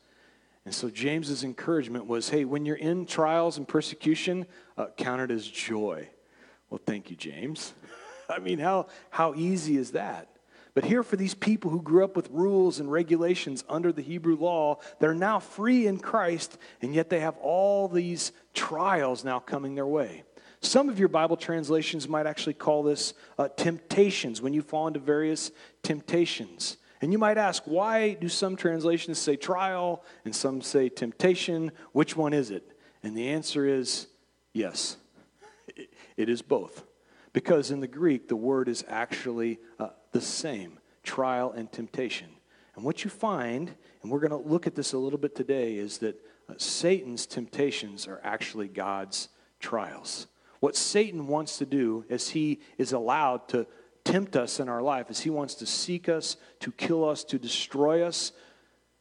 And 0.65 0.73
so 0.73 0.91
James's 0.91 1.43
encouragement 1.43 2.07
was 2.07 2.29
hey, 2.29 2.45
when 2.45 2.65
you're 2.65 2.77
in 2.77 3.05
trials 3.05 3.57
and 3.57 3.67
persecution, 3.67 4.47
uh, 4.79 4.87
count 4.97 5.23
it 5.23 5.31
as 5.33 5.47
joy. 5.47 6.09
Well, 6.69 6.81
thank 6.87 7.11
you, 7.11 7.17
James. 7.17 7.73
I 8.29 8.39
mean, 8.39 8.61
how, 8.61 8.87
how 9.09 9.35
easy 9.35 9.77
is 9.77 9.93
that? 9.93 10.29
But 10.75 10.85
here, 10.85 11.03
for 11.03 11.17
these 11.17 11.35
people 11.35 11.71
who 11.71 11.83
grew 11.83 12.05
up 12.05 12.17
with 12.17 12.31
rules 12.31 12.79
and 12.79 12.91
regulations 12.91 13.65
under 13.69 13.93
the 13.93 14.03
Hebrew 14.03 14.37
law, 14.37 14.79
they're 15.01 15.15
now 15.15 15.41
free 15.41 15.87
in 15.87 15.99
Christ, 15.99 16.59
and 16.81 16.95
yet 16.95 17.11
they 17.11 17.21
have 17.21 17.37
all 17.39 17.89
these 17.89 18.33
trials 18.55 19.25
now 19.25 19.41
coming 19.41 19.75
their 19.75 19.87
way. 19.87 20.23
Some 20.63 20.89
of 20.89 20.99
your 20.99 21.09
Bible 21.09 21.37
translations 21.37 22.09
might 22.09 22.27
actually 22.27 22.55
call 22.55 22.83
this 22.83 23.15
uh, 23.39 23.49
temptations 23.49 24.43
when 24.43 24.53
you 24.53 24.63
fall 24.63 24.87
into 24.87 25.01
various 25.01 25.51
temptations. 25.83 26.77
And 27.01 27.13
you 27.13 27.19
might 27.19 27.39
ask, 27.39 27.63
why 27.65 28.13
do 28.13 28.29
some 28.29 28.57
translations 28.57 29.19
say 29.19 29.37
trial 29.37 30.05
and 30.25 30.37
some 30.37 30.61
say 30.61 30.91
temptation? 30.91 31.73
Which 31.93 32.15
one 32.15 32.35
is 32.35 32.51
it? 32.51 32.79
And 33.03 33.17
the 33.17 33.29
answer 33.29 33.67
is 33.67 34.07
yes, 34.53 34.99
it 36.17 36.29
is 36.29 36.43
both. 36.43 36.85
Because 37.33 37.71
in 37.71 37.81
the 37.81 37.89
Greek, 37.89 38.29
the 38.29 38.37
word 38.37 38.69
is 38.69 38.85
actually 38.89 39.61
uh, 39.79 39.89
the 40.13 40.21
same 40.21 40.79
trial 41.03 41.53
and 41.53 41.71
temptation. 41.71 42.29
And 42.77 42.85
what 42.85 43.05
you 43.05 43.11
find, 43.11 43.75
and 44.03 44.11
we're 44.11 44.21
going 44.21 44.31
to 44.31 44.49
look 44.49 44.67
at 44.67 44.75
this 44.75 44.93
a 44.93 44.99
little 44.99 45.19
bit 45.19 45.35
today, 45.35 45.77
is 45.77 45.99
that 45.99 46.17
uh, 46.49 46.55
Satan's 46.57 47.27
temptations 47.27 48.07
are 48.07 48.21
actually 48.25 48.69
God's 48.69 49.29
trials. 49.59 50.27
What 50.61 50.77
Satan 50.77 51.27
wants 51.27 51.59
to 51.59 51.67
do 51.67 52.05
as 52.11 52.31
he 52.31 52.61
is 52.79 52.93
allowed 52.93 53.49
to 53.49 53.67
tempt 54.05 54.37
us 54.37 54.61
in 54.61 54.69
our 54.69 54.83
life 54.83 55.11
is 55.11 55.21
he 55.21 55.31
wants 55.31 55.55
to 55.57 55.67
seek 55.67 56.09
us, 56.09 56.37
to 56.61 56.73
kill 56.73 57.09
us, 57.09 57.25
to 57.25 57.39
destroy 57.39 58.03
us, 58.03 58.33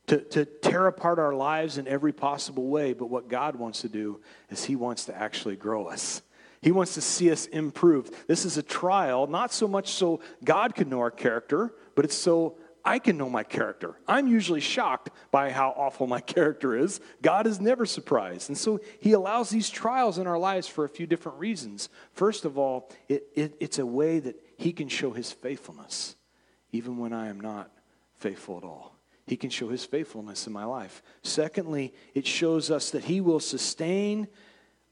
to, 0.07 0.17
to 0.21 0.45
tear 0.45 0.87
apart 0.87 1.19
our 1.19 1.33
lives 1.33 1.77
in 1.77 1.87
every 1.87 2.11
possible 2.13 2.67
way. 2.67 2.93
But 2.93 3.09
what 3.09 3.29
God 3.29 3.55
wants 3.55 3.81
to 3.81 3.89
do 3.89 4.19
is 4.49 4.65
he 4.65 4.75
wants 4.75 5.05
to 5.05 5.15
actually 5.15 5.55
grow 5.55 5.87
us. 5.87 6.21
He 6.61 6.71
wants 6.71 6.93
to 6.95 7.01
see 7.01 7.31
us 7.31 7.45
improved. 7.47 8.13
This 8.27 8.45
is 8.45 8.57
a 8.57 8.63
trial, 8.63 9.27
not 9.27 9.53
so 9.53 9.67
much 9.67 9.89
so 9.93 10.19
God 10.43 10.75
can 10.75 10.89
know 10.89 10.99
our 10.99 11.11
character, 11.11 11.73
but 11.95 12.05
it's 12.05 12.15
so 12.15 12.57
I 12.83 12.99
can 12.99 13.17
know 13.17 13.29
my 13.29 13.43
character. 13.43 13.95
I'm 14.07 14.27
usually 14.27 14.59
shocked 14.61 15.09
by 15.31 15.51
how 15.51 15.73
awful 15.75 16.07
my 16.07 16.21
character 16.35 16.75
is. 16.75 16.99
God 17.21 17.47
is 17.47 17.59
never 17.59 17.85
surprised. 17.85 18.49
And 18.49 18.57
so 18.57 18.79
he 18.99 19.13
allows 19.13 19.49
these 19.49 19.69
trials 19.69 20.17
in 20.17 20.27
our 20.27 20.39
lives 20.39 20.67
for 20.67 20.85
a 20.85 20.89
few 20.89 21.05
different 21.05 21.39
reasons. 21.39 21.89
First 22.11 22.45
of 22.45 22.57
all, 22.57 22.89
it, 23.07 23.27
it, 23.35 23.55
it's 23.59 23.79
a 23.79 23.85
way 23.85 24.19
that 24.19 24.35
he 24.57 24.73
can 24.73 24.89
show 24.89 25.11
his 25.11 25.31
faithfulness, 25.31 26.15
even 26.71 26.97
when 26.97 27.13
I 27.13 27.27
am 27.27 27.39
not 27.39 27.71
faithful 28.15 28.57
at 28.57 28.63
all. 28.63 28.95
He 29.25 29.37
can 29.37 29.51
show 29.51 29.69
his 29.69 29.85
faithfulness 29.85 30.47
in 30.47 30.53
my 30.53 30.65
life. 30.65 31.03
Secondly, 31.21 31.93
it 32.15 32.25
shows 32.25 32.71
us 32.71 32.89
that 32.91 33.03
he 33.03 33.21
will 33.21 33.39
sustain 33.39 34.27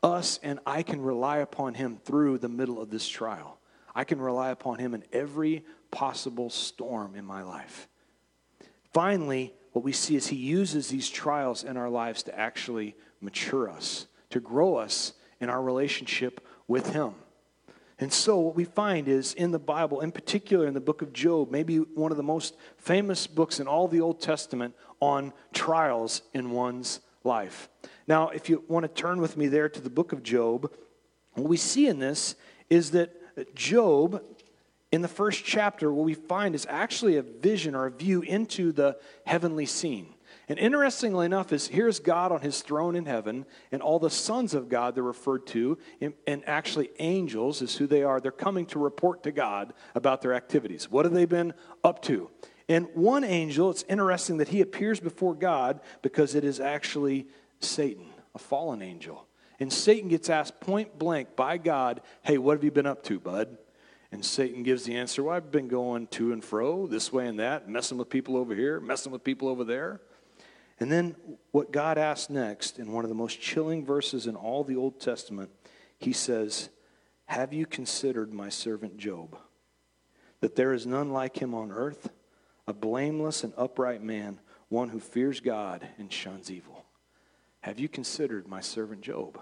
us 0.03 0.39
and 0.43 0.59
I 0.65 0.83
can 0.83 1.01
rely 1.01 1.37
upon 1.37 1.73
him 1.73 1.97
through 2.03 2.37
the 2.37 2.49
middle 2.49 2.81
of 2.81 2.89
this 2.89 3.07
trial. 3.07 3.59
I 3.95 4.03
can 4.03 4.21
rely 4.21 4.51
upon 4.51 4.79
him 4.79 4.93
in 4.93 5.03
every 5.11 5.65
possible 5.91 6.49
storm 6.49 7.15
in 7.15 7.25
my 7.25 7.43
life. 7.43 7.87
Finally, 8.93 9.53
what 9.73 9.83
we 9.83 9.91
see 9.91 10.15
is 10.15 10.27
he 10.27 10.35
uses 10.35 10.89
these 10.89 11.09
trials 11.09 11.63
in 11.63 11.77
our 11.77 11.89
lives 11.89 12.23
to 12.23 12.39
actually 12.39 12.95
mature 13.21 13.69
us, 13.69 14.07
to 14.29 14.39
grow 14.39 14.75
us 14.75 15.13
in 15.39 15.49
our 15.49 15.61
relationship 15.61 16.45
with 16.67 16.93
him. 16.93 17.13
And 17.99 18.13
so, 18.13 18.37
what 18.37 18.55
we 18.55 18.63
find 18.63 19.07
is 19.07 19.33
in 19.33 19.51
the 19.51 19.59
Bible, 19.59 20.01
in 20.01 20.11
particular 20.11 20.67
in 20.67 20.75
the 20.75 20.79
book 20.79 21.01
of 21.01 21.13
Job, 21.13 21.49
maybe 21.49 21.77
one 21.77 22.11
of 22.11 22.17
the 22.17 22.23
most 22.23 22.55
famous 22.77 23.25
books 23.25 23.59
in 23.59 23.67
all 23.67 23.87
the 23.87 24.01
Old 24.01 24.21
Testament 24.21 24.75
on 24.99 25.33
trials 25.51 26.21
in 26.33 26.51
one's 26.51 26.99
life. 27.27 27.69
Now, 28.07 28.29
if 28.29 28.49
you 28.49 28.63
want 28.67 28.83
to 28.83 29.01
turn 29.01 29.21
with 29.21 29.37
me 29.37 29.47
there 29.47 29.69
to 29.69 29.81
the 29.81 29.89
book 29.91 30.13
of 30.13 30.23
Job, 30.23 30.71
what 31.33 31.47
we 31.47 31.57
see 31.57 31.87
in 31.87 31.99
this 31.99 32.35
is 32.69 32.91
that 32.91 33.13
Job, 33.53 34.23
in 34.91 35.03
the 35.03 35.07
first 35.07 35.45
chapter, 35.45 35.93
what 35.93 36.05
we 36.05 36.15
find 36.15 36.55
is 36.55 36.65
actually 36.67 37.17
a 37.17 37.21
vision 37.21 37.75
or 37.75 37.85
a 37.85 37.91
view 37.91 38.21
into 38.21 38.71
the 38.71 38.97
heavenly 39.25 39.67
scene. 39.67 40.15
And 40.49 40.57
interestingly 40.57 41.25
enough, 41.25 41.51
is 41.51 41.67
here's 41.67 41.99
God 41.99 42.31
on 42.31 42.39
his 42.41 42.61
throne 42.61 42.95
in 42.95 43.05
heaven, 43.05 43.45
and 43.71 43.81
all 43.81 43.99
the 43.99 44.09
sons 44.09 44.53
of 44.53 44.69
God 44.69 44.95
they're 44.95 45.03
referred 45.03 45.45
to, 45.47 45.77
and 46.01 46.43
actually 46.47 46.89
angels 46.99 47.61
is 47.61 47.75
who 47.75 47.85
they 47.85 48.01
are. 48.03 48.21
They're 48.21 48.31
coming 48.31 48.65
to 48.67 48.79
report 48.79 49.23
to 49.23 49.31
God 49.31 49.73
about 49.93 50.21
their 50.21 50.33
activities. 50.33 50.89
What 50.89 51.03
have 51.03 51.13
they 51.13 51.25
been 51.25 51.53
up 51.83 52.01
to? 52.03 52.29
And 52.69 52.87
one 52.93 53.23
angel, 53.23 53.71
it's 53.71 53.85
interesting 53.87 54.37
that 54.37 54.49
he 54.49 54.61
appears 54.61 54.99
before 54.99 55.33
God 55.33 55.79
because 56.01 56.35
it 56.35 56.43
is 56.43 56.59
actually 56.59 57.27
Satan, 57.59 58.07
a 58.35 58.39
fallen 58.39 58.81
angel. 58.81 59.25
And 59.59 59.71
Satan 59.71 60.09
gets 60.09 60.29
asked 60.29 60.59
point 60.59 60.99
blank 60.99 61.35
by 61.35 61.57
God, 61.57 62.01
Hey, 62.21 62.37
what 62.37 62.57
have 62.57 62.63
you 62.63 62.71
been 62.71 62.85
up 62.85 63.03
to, 63.03 63.19
bud? 63.19 63.57
And 64.11 64.23
Satan 64.23 64.63
gives 64.63 64.83
the 64.83 64.95
answer, 64.95 65.23
Well, 65.23 65.35
I've 65.35 65.51
been 65.51 65.67
going 65.67 66.07
to 66.07 66.33
and 66.33 66.43
fro, 66.43 66.87
this 66.87 67.11
way 67.11 67.27
and 67.27 67.39
that, 67.39 67.69
messing 67.69 67.97
with 67.97 68.09
people 68.09 68.37
over 68.37 68.53
here, 68.53 68.79
messing 68.79 69.11
with 69.11 69.23
people 69.23 69.47
over 69.47 69.63
there. 69.63 70.01
And 70.79 70.91
then 70.91 71.15
what 71.51 71.71
God 71.71 71.97
asks 71.97 72.29
next, 72.29 72.77
in 72.77 72.91
one 72.91 73.03
of 73.03 73.09
the 73.09 73.15
most 73.15 73.41
chilling 73.41 73.83
verses 73.83 74.27
in 74.27 74.35
all 74.35 74.63
the 74.63 74.75
Old 74.75 74.99
Testament, 74.99 75.49
he 75.97 76.13
says, 76.13 76.69
Have 77.25 77.53
you 77.53 77.65
considered 77.65 78.33
my 78.33 78.49
servant 78.49 78.97
Job? 78.97 79.37
That 80.41 80.55
there 80.55 80.73
is 80.73 80.85
none 80.85 81.11
like 81.11 81.41
him 81.41 81.55
on 81.55 81.71
earth, 81.71 82.09
a 82.67 82.73
blameless 82.73 83.43
and 83.43 83.53
upright 83.57 84.03
man, 84.03 84.39
one 84.69 84.89
who 84.89 84.99
fears 84.99 85.39
God 85.39 85.87
and 85.97 86.11
shuns 86.11 86.51
evil. 86.51 86.85
Have 87.61 87.79
you 87.79 87.87
considered 87.87 88.47
my 88.47 88.59
servant 88.59 89.01
Job? 89.01 89.39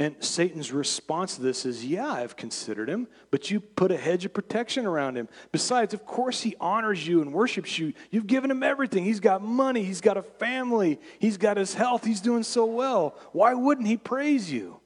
And 0.00 0.16
Satan's 0.24 0.72
response 0.72 1.36
to 1.36 1.42
this 1.42 1.64
is, 1.64 1.84
Yeah, 1.84 2.08
I've 2.08 2.36
considered 2.36 2.88
him, 2.88 3.06
but 3.30 3.50
you 3.50 3.60
put 3.60 3.92
a 3.92 3.96
hedge 3.96 4.24
of 4.24 4.34
protection 4.34 4.86
around 4.86 5.16
him. 5.16 5.28
Besides, 5.52 5.94
of 5.94 6.04
course, 6.04 6.42
he 6.42 6.56
honors 6.60 7.06
you 7.06 7.22
and 7.22 7.32
worships 7.32 7.78
you. 7.78 7.92
You've 8.10 8.26
given 8.26 8.50
him 8.50 8.64
everything. 8.64 9.04
He's 9.04 9.20
got 9.20 9.40
money, 9.40 9.84
he's 9.84 10.00
got 10.00 10.16
a 10.16 10.22
family, 10.22 10.98
he's 11.20 11.36
got 11.36 11.56
his 11.56 11.74
health, 11.74 12.04
he's 12.04 12.20
doing 12.20 12.42
so 12.42 12.64
well. 12.64 13.16
Why 13.30 13.54
wouldn't 13.54 13.86
he 13.86 13.96
praise 13.96 14.50
you? 14.50 14.80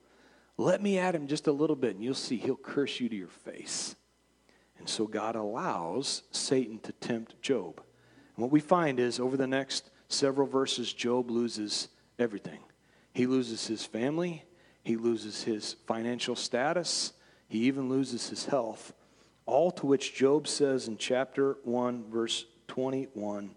Let 0.59 0.83
me 0.83 0.99
at 0.99 1.15
him 1.15 1.27
just 1.27 1.47
a 1.47 1.53
little 1.53 1.77
bit, 1.77 1.95
and 1.95 2.05
you'll 2.05 2.15
see 2.15 2.37
he'll 2.37 2.57
curse 2.57 3.01
you 3.01 3.09
to 3.09 3.17
your 3.17 3.29
face. 3.29 3.97
So 4.89 5.07
God 5.07 5.37
allows 5.37 6.23
Satan 6.31 6.79
to 6.81 6.93
tempt 6.93 7.41
Job. 7.43 7.83
And 8.35 8.43
what 8.43 8.51
we 8.51 8.61
find 8.61 8.99
is 8.99 9.21
over 9.21 9.37
the 9.37 9.47
next 9.47 9.91
several 10.09 10.47
verses, 10.47 10.93
Job 10.93 11.31
loses 11.31 11.89
everything. 12.19 12.61
He 13.13 13.27
loses 13.27 13.67
his 13.67 13.85
family, 13.85 14.45
he 14.83 14.97
loses 14.97 15.43
his 15.43 15.77
financial 15.87 16.35
status, 16.35 17.13
he 17.49 17.61
even 17.61 17.91
loses 17.91 18.31
his 18.31 18.47
health. 18.47 18.95
All 19.45 19.71
to 19.73 19.87
which 19.87 20.15
Job 20.15 20.49
says 20.49 20.89
in 20.89 20.97
chapter 20.97 21.59
1, 21.65 22.11
verse 22.11 22.47
21, 22.69 23.55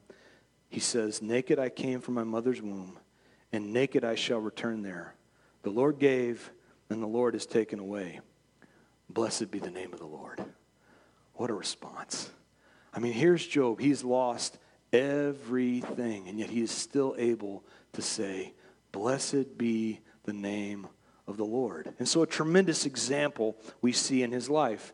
he 0.67 0.79
says, 0.81 1.21
Naked 1.21 1.59
I 1.59 1.69
came 1.69 2.01
from 2.01 2.15
my 2.15 2.23
mother's 2.23 2.61
womb, 2.61 2.99
and 3.53 3.71
naked 3.71 4.03
I 4.03 4.15
shall 4.15 4.39
return 4.39 4.81
there. 4.81 5.15
The 5.63 5.69
Lord 5.69 5.97
gave, 5.97 6.51
and 6.89 7.01
the 7.01 7.07
Lord 7.07 7.35
has 7.35 7.45
taken 7.45 7.79
away. 7.79 8.19
Blessed 9.09 9.49
be 9.49 9.59
the 9.59 9.71
name 9.71 9.93
of 9.93 9.99
the 9.99 10.05
Lord. 10.05 10.43
What 11.33 11.49
a 11.49 11.53
response. 11.53 12.29
I 12.93 12.99
mean, 12.99 13.13
here's 13.13 13.45
Job. 13.45 13.79
He's 13.79 14.03
lost 14.03 14.57
everything, 14.91 16.27
and 16.27 16.39
yet 16.39 16.49
he 16.49 16.61
is 16.61 16.71
still 16.71 17.15
able 17.17 17.63
to 17.93 18.01
say, 18.01 18.53
Blessed 18.91 19.57
be 19.57 20.01
the 20.23 20.33
name 20.33 20.87
of 21.27 21.37
the 21.37 21.45
Lord. 21.45 21.93
And 21.97 22.07
so, 22.07 22.23
a 22.23 22.27
tremendous 22.27 22.85
example 22.85 23.55
we 23.81 23.93
see 23.93 24.23
in 24.23 24.31
his 24.31 24.49
life. 24.49 24.93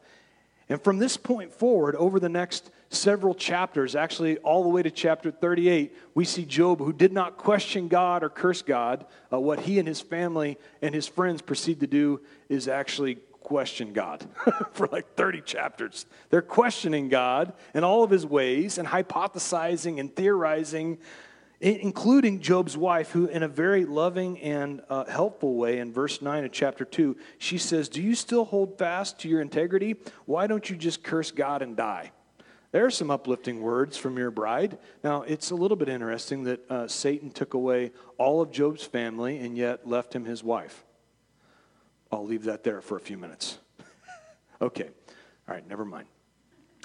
And 0.70 0.82
from 0.82 1.00
this 1.00 1.16
point 1.16 1.54
forward, 1.54 1.96
over 1.96 2.20
the 2.20 2.30
next 2.30 2.72
several 2.90 3.34
chapters, 3.34 3.96
actually 3.96 4.38
all 4.40 4.64
the 4.64 4.70
way 4.70 4.84
to 4.84 4.92
chapter 4.92 5.32
38, 5.32 5.96
we 6.14 6.26
see 6.26 6.44
Job, 6.44 6.80
who 6.80 6.92
did 6.92 7.14
not 7.14 7.38
question 7.38 7.88
God 7.88 8.22
or 8.22 8.30
curse 8.30 8.62
God. 8.62 9.06
Uh, 9.32 9.40
what 9.40 9.62
he 9.62 9.80
and 9.80 9.88
his 9.88 10.02
family 10.02 10.58
and 10.82 10.94
his 10.94 11.08
friends 11.08 11.42
proceed 11.42 11.80
to 11.80 11.88
do 11.88 12.20
is 12.50 12.68
actually 12.68 13.20
question 13.42 13.94
God 13.94 14.26
for 14.72 14.88
like 14.92 15.16
30 15.16 15.42
chapters. 15.42 16.06
They're 16.30 16.42
questioning 16.42 17.10
God 17.10 17.54
and 17.74 17.84
all 17.86 18.04
of 18.04 18.10
his 18.10 18.26
ways 18.26 18.78
and 18.78 18.88
hypothesizing 18.88 20.00
and 20.00 20.16
theorizing 20.16 21.00
including 21.60 22.40
Job's 22.40 22.78
wife, 22.78 23.12
who, 23.12 23.26
in 23.26 23.42
a 23.44 23.48
very 23.48 23.86
loving 23.86 24.40
and 24.42 24.82
uh, 24.90 25.06
helpful 25.06 25.56
way, 25.56 25.80
in 25.80 25.92
verse 25.92 26.22
9 26.22 26.46
of 26.46 26.52
chapter 26.52 26.86
2, 26.86 27.18
she 27.40 27.58
says, 27.58 27.90
Do 27.90 28.02
you 28.02 28.16
still 28.16 28.46
hold 28.46 28.78
fast 28.78 29.20
to 29.20 29.28
your 29.28 29.42
integrity? 29.42 29.96
Why 30.26 30.46
don't 30.46 30.70
you 30.70 30.76
just 30.76 31.04
curse 31.04 31.32
God 31.32 31.62
and 31.62 31.76
die? 31.76 32.12
There 32.72 32.86
are 32.86 32.92
some 32.92 33.10
uplifting 33.10 33.62
words 33.62 33.98
from 33.98 34.18
your 34.18 34.30
bride. 34.30 34.78
Now, 35.04 35.24
it's 35.24 35.52
a 35.52 35.56
little 35.56 35.78
bit 35.78 35.90
interesting 35.90 36.44
that 36.44 36.70
uh, 36.70 36.88
Satan 36.88 37.32
took 37.32 37.54
away 37.54 37.92
all 38.18 38.42
of 38.42 38.52
Job's 38.52 38.84
family 38.84 39.40
and 39.40 39.58
yet 39.58 39.88
left 39.88 40.14
him 40.14 40.26
his 40.26 40.44
wife. 40.44 40.84
I'll 42.12 42.26
leave 42.26 42.44
that 42.46 42.64
there 42.64 42.82
for 42.82 42.98
a 42.98 43.00
few 43.00 43.18
minutes. 43.18 43.58
okay. 44.62 44.90
All 45.48 45.56
right, 45.56 45.68
never 45.68 45.86
mind. 45.86 46.08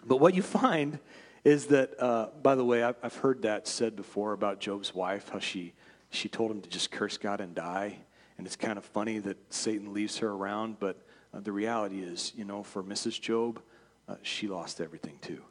But 0.04 0.18
what 0.18 0.34
you 0.34 0.42
find 0.42 0.98
is 1.44 1.66
that, 1.66 2.00
uh, 2.00 2.28
by 2.42 2.54
the 2.54 2.64
way, 2.64 2.82
I've, 2.82 2.96
I've 3.02 3.16
heard 3.16 3.42
that 3.42 3.66
said 3.66 3.96
before 3.96 4.32
about 4.32 4.60
Job's 4.60 4.94
wife, 4.94 5.28
how 5.28 5.38
she, 5.38 5.74
she 6.10 6.28
told 6.28 6.50
him 6.50 6.60
to 6.60 6.68
just 6.68 6.90
curse 6.90 7.18
God 7.18 7.40
and 7.40 7.54
die. 7.54 7.98
And 8.38 8.46
it's 8.46 8.56
kind 8.56 8.78
of 8.78 8.84
funny 8.84 9.18
that 9.20 9.52
Satan 9.52 9.92
leaves 9.92 10.18
her 10.18 10.30
around, 10.30 10.78
but 10.78 11.04
uh, 11.34 11.40
the 11.40 11.52
reality 11.52 12.00
is, 12.00 12.32
you 12.36 12.44
know, 12.44 12.62
for 12.62 12.82
Mrs. 12.82 13.20
Job, 13.20 13.60
uh, 14.08 14.16
she 14.22 14.48
lost 14.48 14.80
everything 14.80 15.18
too. 15.20 15.42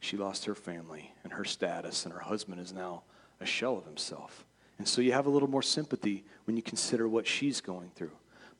She 0.00 0.16
lost 0.16 0.44
her 0.46 0.54
family 0.54 1.12
and 1.22 1.32
her 1.32 1.44
status, 1.44 2.04
and 2.04 2.12
her 2.12 2.20
husband 2.20 2.60
is 2.60 2.72
now 2.72 3.02
a 3.40 3.46
shell 3.46 3.76
of 3.76 3.84
himself. 3.84 4.44
And 4.78 4.88
so 4.88 5.00
you 5.00 5.12
have 5.12 5.26
a 5.26 5.30
little 5.30 5.48
more 5.48 5.62
sympathy 5.62 6.24
when 6.44 6.56
you 6.56 6.62
consider 6.62 7.08
what 7.08 7.26
she's 7.26 7.60
going 7.60 7.90
through. 7.94 8.10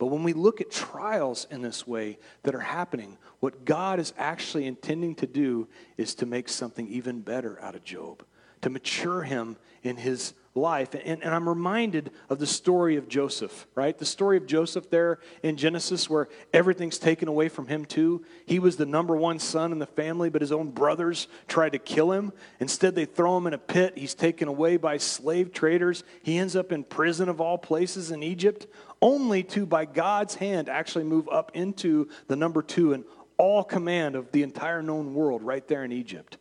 But 0.03 0.09
when 0.09 0.25
we 0.25 0.33
look 0.33 0.61
at 0.61 0.73
trials 0.73 1.47
in 1.49 1.63
this 1.63 1.87
way 1.87 2.19
that 2.43 2.57
are 2.57 2.59
happening, 2.59 3.19
what 3.39 3.65
God 3.65 4.01
is 4.01 4.13
actually 4.19 4.67
intending 4.67 5.15
to 5.15 5.29
do 5.29 5.69
is 5.97 6.17
to 6.17 6.27
make 6.27 6.49
something 6.49 6.89
even 6.89 7.21
better 7.21 7.57
out 7.63 7.77
of 7.77 7.85
Job, 7.85 8.25
to 8.63 8.69
mature 8.69 9.23
him 9.23 9.57
in 9.85 9.97
his 9.97 10.35
life. 10.57 10.95
And, 10.95 11.23
and, 11.23 11.33
I'm 11.33 11.49
reminded 11.49 12.11
of 12.29 12.41
the 12.41 12.49
story 12.49 12.97
of 12.97 13.09
Joseph, 13.09 13.69
right? 13.77 13.97
The 13.97 14.05
story 14.05 14.37
of 14.37 14.47
Joseph 14.47 14.91
there 14.91 15.21
in 15.45 15.57
Genesis, 15.57 16.11
where 16.11 16.29
everything's 16.53 16.99
taken 16.99 17.29
away 17.29 17.49
from 17.49 17.69
him, 17.69 17.85
too. 17.85 18.25
He 18.45 18.59
was 18.59 18.77
the 18.77 18.85
number 18.85 19.17
one 19.17 19.39
son 19.39 19.71
in 19.71 19.79
the 19.79 19.87
family, 19.87 20.31
but 20.31 20.43
his 20.43 20.53
own 20.53 20.71
brothers 20.71 21.29
tried 21.47 21.73
to 21.73 21.79
kill 21.79 22.11
him. 22.11 22.33
Instead, 22.59 22.97
they 22.97 23.05
throw 23.05 23.37
him 23.39 23.47
in 23.47 23.55
a 23.55 23.59
pit. 23.59 23.97
He's 23.97 24.15
taken 24.15 24.49
away 24.49 24.79
by 24.79 24.99
slave 24.99 25.53
traders. 25.53 26.03
He 26.25 26.39
ends 26.39 26.57
up 26.57 26.73
in 26.73 26.83
prison 26.83 27.29
of 27.29 27.41
all 27.41 27.57
places 27.57 28.11
in 28.11 28.25
Egypt, 28.25 28.67
only 29.03 29.43
to, 29.43 29.67
by 29.67 29.85
God's 29.85 30.37
hand, 30.37 30.69
actually 30.69 31.05
move 31.05 31.29
up 31.29 31.51
into 31.55 32.09
the 32.29 32.37
number 32.37 32.63
two 32.63 32.95
and 32.95 33.05
all 33.37 33.65
command 33.65 34.15
of 34.15 34.31
the 34.31 34.43
entire 34.43 34.83
known 34.83 35.15
world 35.15 35.43
right 35.43 35.67
there 35.67 35.85
in 35.85 35.93
Egypt. 35.93 36.39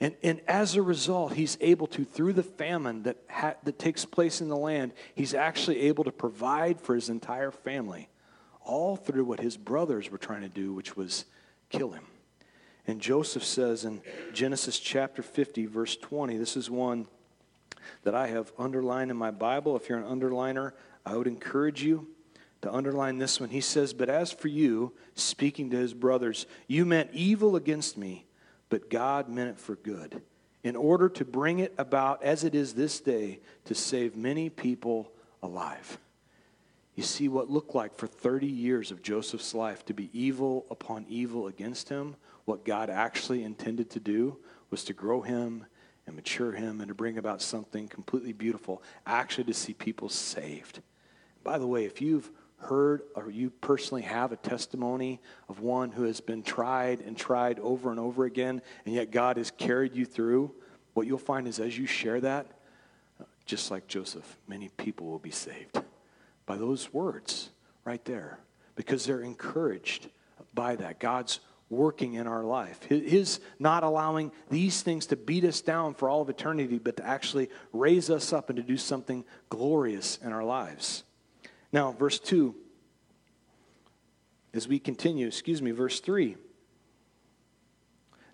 And, 0.00 0.16
and 0.22 0.40
as 0.48 0.76
a 0.76 0.82
result, 0.82 1.34
he's 1.34 1.56
able 1.60 1.86
to, 1.88 2.04
through 2.04 2.32
the 2.32 2.42
famine 2.42 3.04
that, 3.04 3.18
ha- 3.28 3.54
that 3.62 3.78
takes 3.78 4.04
place 4.04 4.40
in 4.40 4.48
the 4.48 4.56
land, 4.56 4.92
he's 5.14 5.34
actually 5.34 5.80
able 5.82 6.04
to 6.04 6.12
provide 6.12 6.80
for 6.80 6.94
his 6.94 7.10
entire 7.10 7.50
family, 7.50 8.08
all 8.62 8.96
through 8.96 9.24
what 9.24 9.40
his 9.40 9.56
brothers 9.56 10.10
were 10.10 10.18
trying 10.18 10.40
to 10.40 10.48
do, 10.48 10.72
which 10.72 10.96
was 10.96 11.26
kill 11.68 11.92
him. 11.92 12.04
And 12.86 13.00
Joseph 13.00 13.44
says 13.44 13.84
in 13.84 14.00
Genesis 14.32 14.78
chapter 14.78 15.22
50, 15.22 15.66
verse 15.66 15.96
20, 15.96 16.38
this 16.38 16.56
is 16.56 16.70
one 16.70 17.06
that 18.02 18.14
I 18.14 18.28
have 18.28 18.52
underlined 18.58 19.10
in 19.10 19.16
my 19.16 19.30
Bible. 19.30 19.76
If 19.76 19.88
you're 19.88 19.98
an 19.98 20.04
underliner, 20.04 20.72
I 21.10 21.16
would 21.16 21.26
encourage 21.26 21.82
you 21.82 22.06
to 22.62 22.72
underline 22.72 23.18
this 23.18 23.40
one. 23.40 23.48
He 23.48 23.60
says, 23.60 23.92
But 23.92 24.08
as 24.08 24.30
for 24.30 24.46
you, 24.46 24.92
speaking 25.16 25.70
to 25.70 25.76
his 25.76 25.92
brothers, 25.92 26.46
you 26.68 26.86
meant 26.86 27.10
evil 27.12 27.56
against 27.56 27.98
me, 27.98 28.26
but 28.68 28.88
God 28.88 29.28
meant 29.28 29.50
it 29.50 29.58
for 29.58 29.74
good, 29.74 30.22
in 30.62 30.76
order 30.76 31.08
to 31.08 31.24
bring 31.24 31.58
it 31.58 31.74
about 31.78 32.22
as 32.22 32.44
it 32.44 32.54
is 32.54 32.74
this 32.74 33.00
day, 33.00 33.40
to 33.64 33.74
save 33.74 34.14
many 34.14 34.50
people 34.50 35.10
alive. 35.42 35.98
You 36.94 37.02
see 37.02 37.26
what 37.26 37.50
looked 37.50 37.74
like 37.74 37.96
for 37.96 38.06
30 38.06 38.46
years 38.46 38.92
of 38.92 39.02
Joseph's 39.02 39.52
life 39.52 39.84
to 39.86 39.92
be 39.92 40.10
evil 40.12 40.64
upon 40.70 41.06
evil 41.08 41.48
against 41.48 41.88
him, 41.88 42.14
what 42.44 42.64
God 42.64 42.88
actually 42.88 43.42
intended 43.42 43.90
to 43.90 44.00
do 44.00 44.36
was 44.70 44.84
to 44.84 44.92
grow 44.92 45.22
him 45.22 45.66
and 46.06 46.14
mature 46.14 46.52
him 46.52 46.80
and 46.80 46.86
to 46.86 46.94
bring 46.94 47.18
about 47.18 47.42
something 47.42 47.88
completely 47.88 48.32
beautiful, 48.32 48.80
actually 49.06 49.44
to 49.44 49.54
see 49.54 49.72
people 49.72 50.08
saved. 50.08 50.80
By 51.42 51.58
the 51.58 51.66
way, 51.66 51.84
if 51.84 52.00
you've 52.00 52.30
heard 52.58 53.02
or 53.14 53.30
you 53.30 53.50
personally 53.50 54.02
have 54.02 54.32
a 54.32 54.36
testimony 54.36 55.20
of 55.48 55.60
one 55.60 55.90
who 55.90 56.02
has 56.04 56.20
been 56.20 56.42
tried 56.42 57.00
and 57.00 57.16
tried 57.16 57.58
over 57.60 57.90
and 57.90 57.98
over 57.98 58.24
again, 58.24 58.60
and 58.84 58.94
yet 58.94 59.10
God 59.10 59.36
has 59.36 59.50
carried 59.50 59.94
you 59.94 60.04
through, 60.04 60.52
what 60.94 61.06
you'll 61.06 61.18
find 61.18 61.48
is 61.48 61.58
as 61.58 61.76
you 61.78 61.86
share 61.86 62.20
that, 62.20 62.46
just 63.46 63.70
like 63.70 63.88
Joseph, 63.88 64.36
many 64.46 64.68
people 64.76 65.06
will 65.06 65.18
be 65.18 65.30
saved 65.30 65.80
by 66.46 66.56
those 66.56 66.92
words 66.92 67.50
right 67.84 68.04
there 68.04 68.38
because 68.74 69.06
they're 69.06 69.22
encouraged 69.22 70.08
by 70.54 70.76
that. 70.76 71.00
God's 71.00 71.40
working 71.70 72.14
in 72.14 72.26
our 72.26 72.42
life. 72.42 72.82
His 72.84 73.40
not 73.58 73.84
allowing 73.84 74.32
these 74.50 74.82
things 74.82 75.06
to 75.06 75.16
beat 75.16 75.44
us 75.44 75.60
down 75.60 75.94
for 75.94 76.10
all 76.10 76.20
of 76.20 76.28
eternity, 76.28 76.78
but 76.78 76.96
to 76.96 77.06
actually 77.06 77.48
raise 77.72 78.10
us 78.10 78.32
up 78.32 78.50
and 78.50 78.56
to 78.56 78.62
do 78.62 78.76
something 78.76 79.24
glorious 79.48 80.18
in 80.22 80.32
our 80.32 80.44
lives. 80.44 81.04
Now, 81.72 81.92
verse 81.92 82.18
2, 82.18 82.54
as 84.52 84.66
we 84.66 84.78
continue, 84.78 85.26
excuse 85.26 85.62
me, 85.62 85.70
verse 85.70 86.00
3 86.00 86.36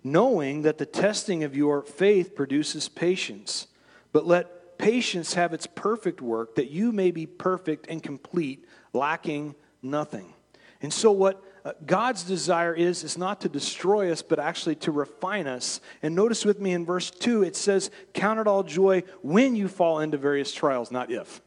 knowing 0.03 0.61
that 0.63 0.77
the 0.77 0.85
testing 0.85 1.43
of 1.43 1.55
your 1.55 1.81
faith 1.81 2.35
produces 2.35 2.89
patience, 2.89 3.67
but 4.11 4.25
let 4.25 4.77
patience 4.77 5.33
have 5.33 5.53
its 5.53 5.67
perfect 5.67 6.21
work, 6.21 6.55
that 6.55 6.71
you 6.71 6.91
may 6.91 7.11
be 7.11 7.25
perfect 7.25 7.87
and 7.89 8.01
complete, 8.01 8.65
lacking 8.93 9.55
nothing. 9.81 10.33
And 10.81 10.93
so, 10.93 11.11
what 11.11 11.43
uh, 11.65 11.73
God's 11.85 12.23
desire 12.23 12.73
is, 12.73 13.03
is 13.03 13.17
not 13.17 13.41
to 13.41 13.49
destroy 13.49 14.11
us, 14.11 14.21
but 14.21 14.39
actually 14.39 14.75
to 14.75 14.91
refine 14.91 15.47
us. 15.47 15.81
And 16.03 16.15
notice 16.15 16.45
with 16.45 16.59
me 16.59 16.71
in 16.71 16.85
verse 16.85 17.09
2, 17.09 17.43
it 17.43 17.55
says, 17.55 17.89
Count 18.13 18.39
it 18.39 18.47
all 18.47 18.63
joy 18.63 19.03
when 19.21 19.55
you 19.55 19.67
fall 19.67 19.99
into 19.99 20.17
various 20.17 20.53
trials, 20.53 20.91
not 20.91 21.11
if. 21.11 21.41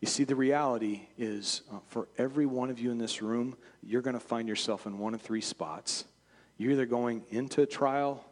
You 0.00 0.08
see, 0.08 0.24
the 0.24 0.34
reality 0.34 1.02
is 1.18 1.60
uh, 1.70 1.78
for 1.88 2.08
every 2.16 2.46
one 2.46 2.70
of 2.70 2.78
you 2.78 2.90
in 2.90 2.96
this 2.96 3.20
room, 3.20 3.56
you're 3.82 4.00
going 4.00 4.14
to 4.14 4.20
find 4.20 4.48
yourself 4.48 4.86
in 4.86 4.98
one 4.98 5.12
of 5.12 5.20
three 5.20 5.42
spots. 5.42 6.04
You're 6.56 6.72
either 6.72 6.86
going 6.86 7.24
into 7.30 7.62
a 7.62 7.66
trial, 7.66 8.24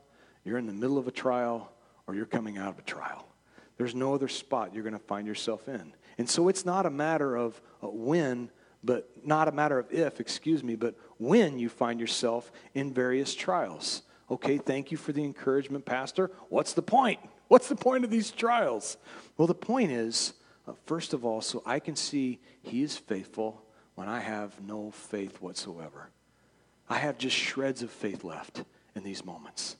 you're 0.44 0.58
in 0.58 0.66
the 0.66 0.72
middle 0.72 0.96
of 0.96 1.06
a 1.06 1.10
trial, 1.10 1.70
or 2.06 2.14
you're 2.14 2.26
coming 2.26 2.56
out 2.56 2.68
of 2.68 2.78
a 2.78 2.82
trial. 2.82 3.28
There's 3.76 3.94
no 3.94 4.14
other 4.14 4.28
spot 4.28 4.74
you're 4.74 4.82
going 4.82 4.94
to 4.94 4.98
find 4.98 5.26
yourself 5.26 5.68
in. 5.68 5.92
And 6.16 6.28
so 6.28 6.48
it's 6.48 6.64
not 6.64 6.86
a 6.86 6.90
matter 6.90 7.36
of 7.36 7.60
uh, 7.82 7.88
when, 7.88 8.50
but 8.82 9.10
not 9.24 9.46
a 9.46 9.52
matter 9.52 9.78
of 9.78 9.92
if, 9.92 10.20
excuse 10.20 10.64
me, 10.64 10.74
but 10.74 10.94
when 11.18 11.58
you 11.58 11.68
find 11.68 12.00
yourself 12.00 12.50
in 12.74 12.94
various 12.94 13.34
trials. 13.34 14.02
Okay, 14.30 14.56
thank 14.56 14.90
you 14.90 14.96
for 14.96 15.12
the 15.12 15.22
encouragement, 15.22 15.84
Pastor. 15.84 16.30
What's 16.48 16.72
the 16.72 16.82
point? 16.82 17.20
What's 17.48 17.68
the 17.68 17.76
point 17.76 18.04
of 18.04 18.10
these 18.10 18.30
trials? 18.30 18.96
Well, 19.36 19.46
the 19.46 19.54
point 19.54 19.92
is 19.92 20.32
uh, 20.68 20.72
first 20.86 21.14
of 21.14 21.24
all, 21.24 21.40
so 21.40 21.62
I 21.64 21.78
can 21.78 21.96
see 21.96 22.40
He 22.62 22.82
is 22.82 22.96
faithful 22.96 23.62
when 23.94 24.08
I 24.08 24.20
have 24.20 24.60
no 24.60 24.90
faith 24.90 25.40
whatsoever. 25.40 26.10
I 26.88 26.98
have 26.98 27.18
just 27.18 27.36
shreds 27.36 27.82
of 27.82 27.90
faith 27.90 28.22
left 28.24 28.64
in 28.94 29.02
these 29.02 29.24
moments. 29.24 29.76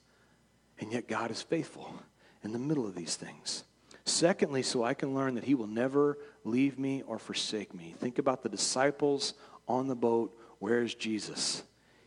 And 0.81 0.93
yet 0.93 1.09
God 1.09 1.31
is 1.31 1.43
faithful 1.43 1.95
in 2.43 2.53
the 2.53 2.59
middle 2.59 2.87
of 2.87 2.95
these 2.95 3.17
things. 3.17 3.65
Secondly, 4.05 4.63
so 4.63 4.83
I 4.83 4.95
can 4.95 5.15
learn 5.15 5.35
that 5.35 5.45
He 5.45 5.55
will 5.55 5.67
never 5.67 6.19
leave 6.45 6.79
me 6.79 7.03
or 7.07 7.19
forsake 7.19 7.75
me. 7.75 7.95
Think 7.99 8.19
about 8.19 8.43
the 8.43 8.49
disciples 8.49 9.35
on 9.67 9.89
the 9.89 9.97
boat. 9.97 10.35
Where's 10.59 10.95
Jesus? 10.95 11.63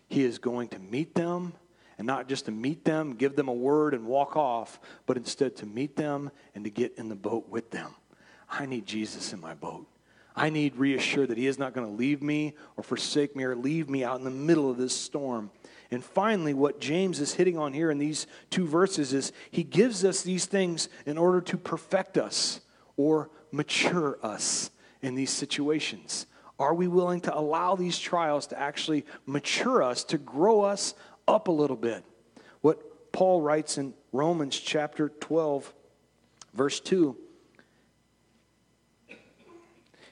He 0.08 0.24
is 0.24 0.40
going 0.40 0.70
to 0.70 0.80
meet 0.80 1.14
them, 1.14 1.54
and 1.98 2.08
not 2.08 2.28
just 2.28 2.46
to 2.46 2.52
meet 2.52 2.84
them, 2.84 3.14
give 3.14 3.36
them 3.36 3.48
a 3.48 3.54
word, 3.54 3.94
and 3.94 4.06
walk 4.06 4.36
off, 4.36 4.80
but 5.06 5.18
instead 5.18 5.56
to 5.58 5.66
meet 5.66 5.96
them 5.96 6.32
and 6.56 6.64
to 6.64 6.70
get 6.70 6.98
in 6.98 7.08
the 7.10 7.16
boat 7.16 7.48
with 7.48 7.70
them. 7.70 7.94
I 8.52 8.66
need 8.66 8.86
Jesus 8.86 9.32
in 9.32 9.40
my 9.40 9.54
boat. 9.54 9.88
I 10.36 10.50
need 10.50 10.76
reassured 10.76 11.30
that 11.30 11.38
He 11.38 11.48
is 11.48 11.58
not 11.58 11.74
going 11.74 11.88
to 11.88 11.94
leave 11.94 12.22
me 12.22 12.54
or 12.76 12.84
forsake 12.84 13.36
me 13.36 13.44
or 13.46 13.56
leave 13.56 13.90
me 13.90 14.04
out 14.04 14.18
in 14.18 14.26
the 14.26 14.30
middle 14.30 14.70
of 14.70 14.78
this 14.78 14.96
storm. 14.96 15.50
And 15.90 16.04
finally, 16.04 16.54
what 16.54 16.80
James 16.80 17.20
is 17.20 17.34
hitting 17.34 17.58
on 17.58 17.74
here 17.74 17.92
in 17.92 17.98
these 17.98 18.28
two 18.50 18.66
verses 18.66 19.12
is 19.14 19.34
he 19.52 19.64
gives 19.64 20.06
us 20.06 20.22
these 20.22 20.46
things 20.46 20.88
in 21.06 21.18
order 21.18 21.42
to 21.42 21.58
perfect 21.58 22.18
us 22.18 22.62
or 22.96 23.30
mature 23.52 24.18
us 24.24 24.72
in 25.02 25.16
these 25.16 25.32
situations. 25.32 26.28
Are 26.58 26.74
we 26.74 26.88
willing 26.88 27.20
to 27.22 27.38
allow 27.38 27.76
these 27.76 28.00
trials 28.00 28.48
to 28.48 28.60
actually 28.60 29.06
mature 29.26 29.84
us, 29.84 30.06
to 30.06 30.18
grow 30.18 30.62
us 30.62 30.94
up 31.28 31.50
a 31.50 31.52
little 31.52 31.76
bit? 31.76 32.06
What 32.62 33.12
Paul 33.12 33.42
writes 33.42 33.78
in 33.78 33.94
Romans 34.14 34.58
chapter 34.58 35.10
12, 35.10 35.74
verse 36.54 36.80
2 36.80 37.18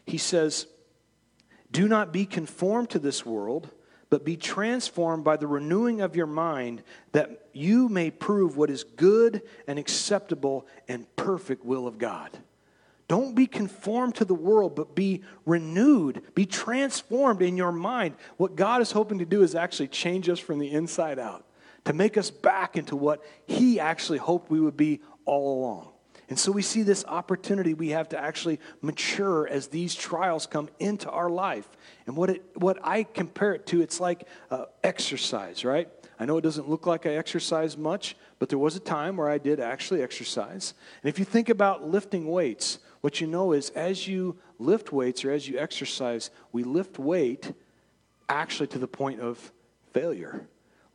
he 0.09 0.17
says, 0.17 0.65
Do 1.71 1.87
not 1.87 2.11
be 2.11 2.25
conformed 2.25 2.89
to 2.91 2.99
this 2.99 3.25
world, 3.25 3.69
but 4.09 4.25
be 4.25 4.35
transformed 4.35 5.23
by 5.23 5.37
the 5.37 5.45
renewing 5.45 6.01
of 6.01 6.15
your 6.15 6.25
mind, 6.25 6.81
that 7.11 7.47
you 7.53 7.87
may 7.89 8.09
prove 8.09 8.57
what 8.57 8.71
is 8.71 8.83
good 8.83 9.43
and 9.67 9.77
acceptable 9.77 10.65
and 10.87 11.05
perfect 11.15 11.63
will 11.63 11.85
of 11.85 11.99
God. 11.99 12.31
Don't 13.07 13.35
be 13.35 13.45
conformed 13.45 14.15
to 14.15 14.25
the 14.25 14.33
world, 14.33 14.75
but 14.75 14.95
be 14.95 15.23
renewed, 15.45 16.23
be 16.33 16.47
transformed 16.47 17.43
in 17.43 17.55
your 17.55 17.71
mind. 17.71 18.15
What 18.37 18.55
God 18.55 18.81
is 18.81 18.91
hoping 18.91 19.19
to 19.19 19.25
do 19.25 19.43
is 19.43 19.53
actually 19.53 19.89
change 19.89 20.27
us 20.27 20.39
from 20.39 20.57
the 20.57 20.71
inside 20.71 21.19
out, 21.19 21.45
to 21.85 21.93
make 21.93 22.17
us 22.17 22.31
back 22.31 22.77
into 22.77 22.95
what 22.95 23.23
He 23.45 23.79
actually 23.79 24.17
hoped 24.17 24.49
we 24.49 24.59
would 24.59 24.77
be 24.77 25.01
all 25.25 25.59
along. 25.59 25.91
And 26.29 26.37
so 26.37 26.51
we 26.51 26.61
see 26.61 26.83
this 26.83 27.03
opportunity 27.05 27.73
we 27.73 27.89
have 27.89 28.09
to 28.09 28.19
actually 28.19 28.59
mature 28.81 29.47
as 29.47 29.67
these 29.67 29.95
trials 29.95 30.45
come 30.45 30.69
into 30.79 31.09
our 31.09 31.29
life. 31.29 31.67
And 32.05 32.15
what, 32.15 32.29
it, 32.29 32.43
what 32.53 32.77
I 32.83 33.03
compare 33.03 33.53
it 33.53 33.65
to, 33.67 33.81
it's 33.81 33.99
like 33.99 34.27
uh, 34.51 34.65
exercise, 34.83 35.65
right? 35.65 35.89
I 36.19 36.25
know 36.25 36.37
it 36.37 36.41
doesn't 36.41 36.69
look 36.69 36.85
like 36.85 37.07
I 37.07 37.15
exercise 37.15 37.77
much, 37.77 38.15
but 38.37 38.49
there 38.49 38.59
was 38.59 38.75
a 38.75 38.79
time 38.79 39.17
where 39.17 39.29
I 39.29 39.39
did 39.39 39.59
actually 39.59 40.03
exercise. 40.03 40.75
And 41.01 41.09
if 41.09 41.17
you 41.17 41.25
think 41.25 41.49
about 41.49 41.87
lifting 41.87 42.27
weights, 42.27 42.77
what 43.01 43.21
you 43.21 43.27
know 43.27 43.53
is 43.53 43.71
as 43.71 44.07
you 44.07 44.37
lift 44.59 44.91
weights 44.91 45.25
or 45.25 45.31
as 45.31 45.47
you 45.47 45.57
exercise, 45.57 46.29
we 46.51 46.63
lift 46.63 46.99
weight 46.99 47.53
actually 48.27 48.67
to 48.67 48.77
the 48.77 48.87
point 48.87 49.19
of 49.19 49.51
failure. 49.93 50.47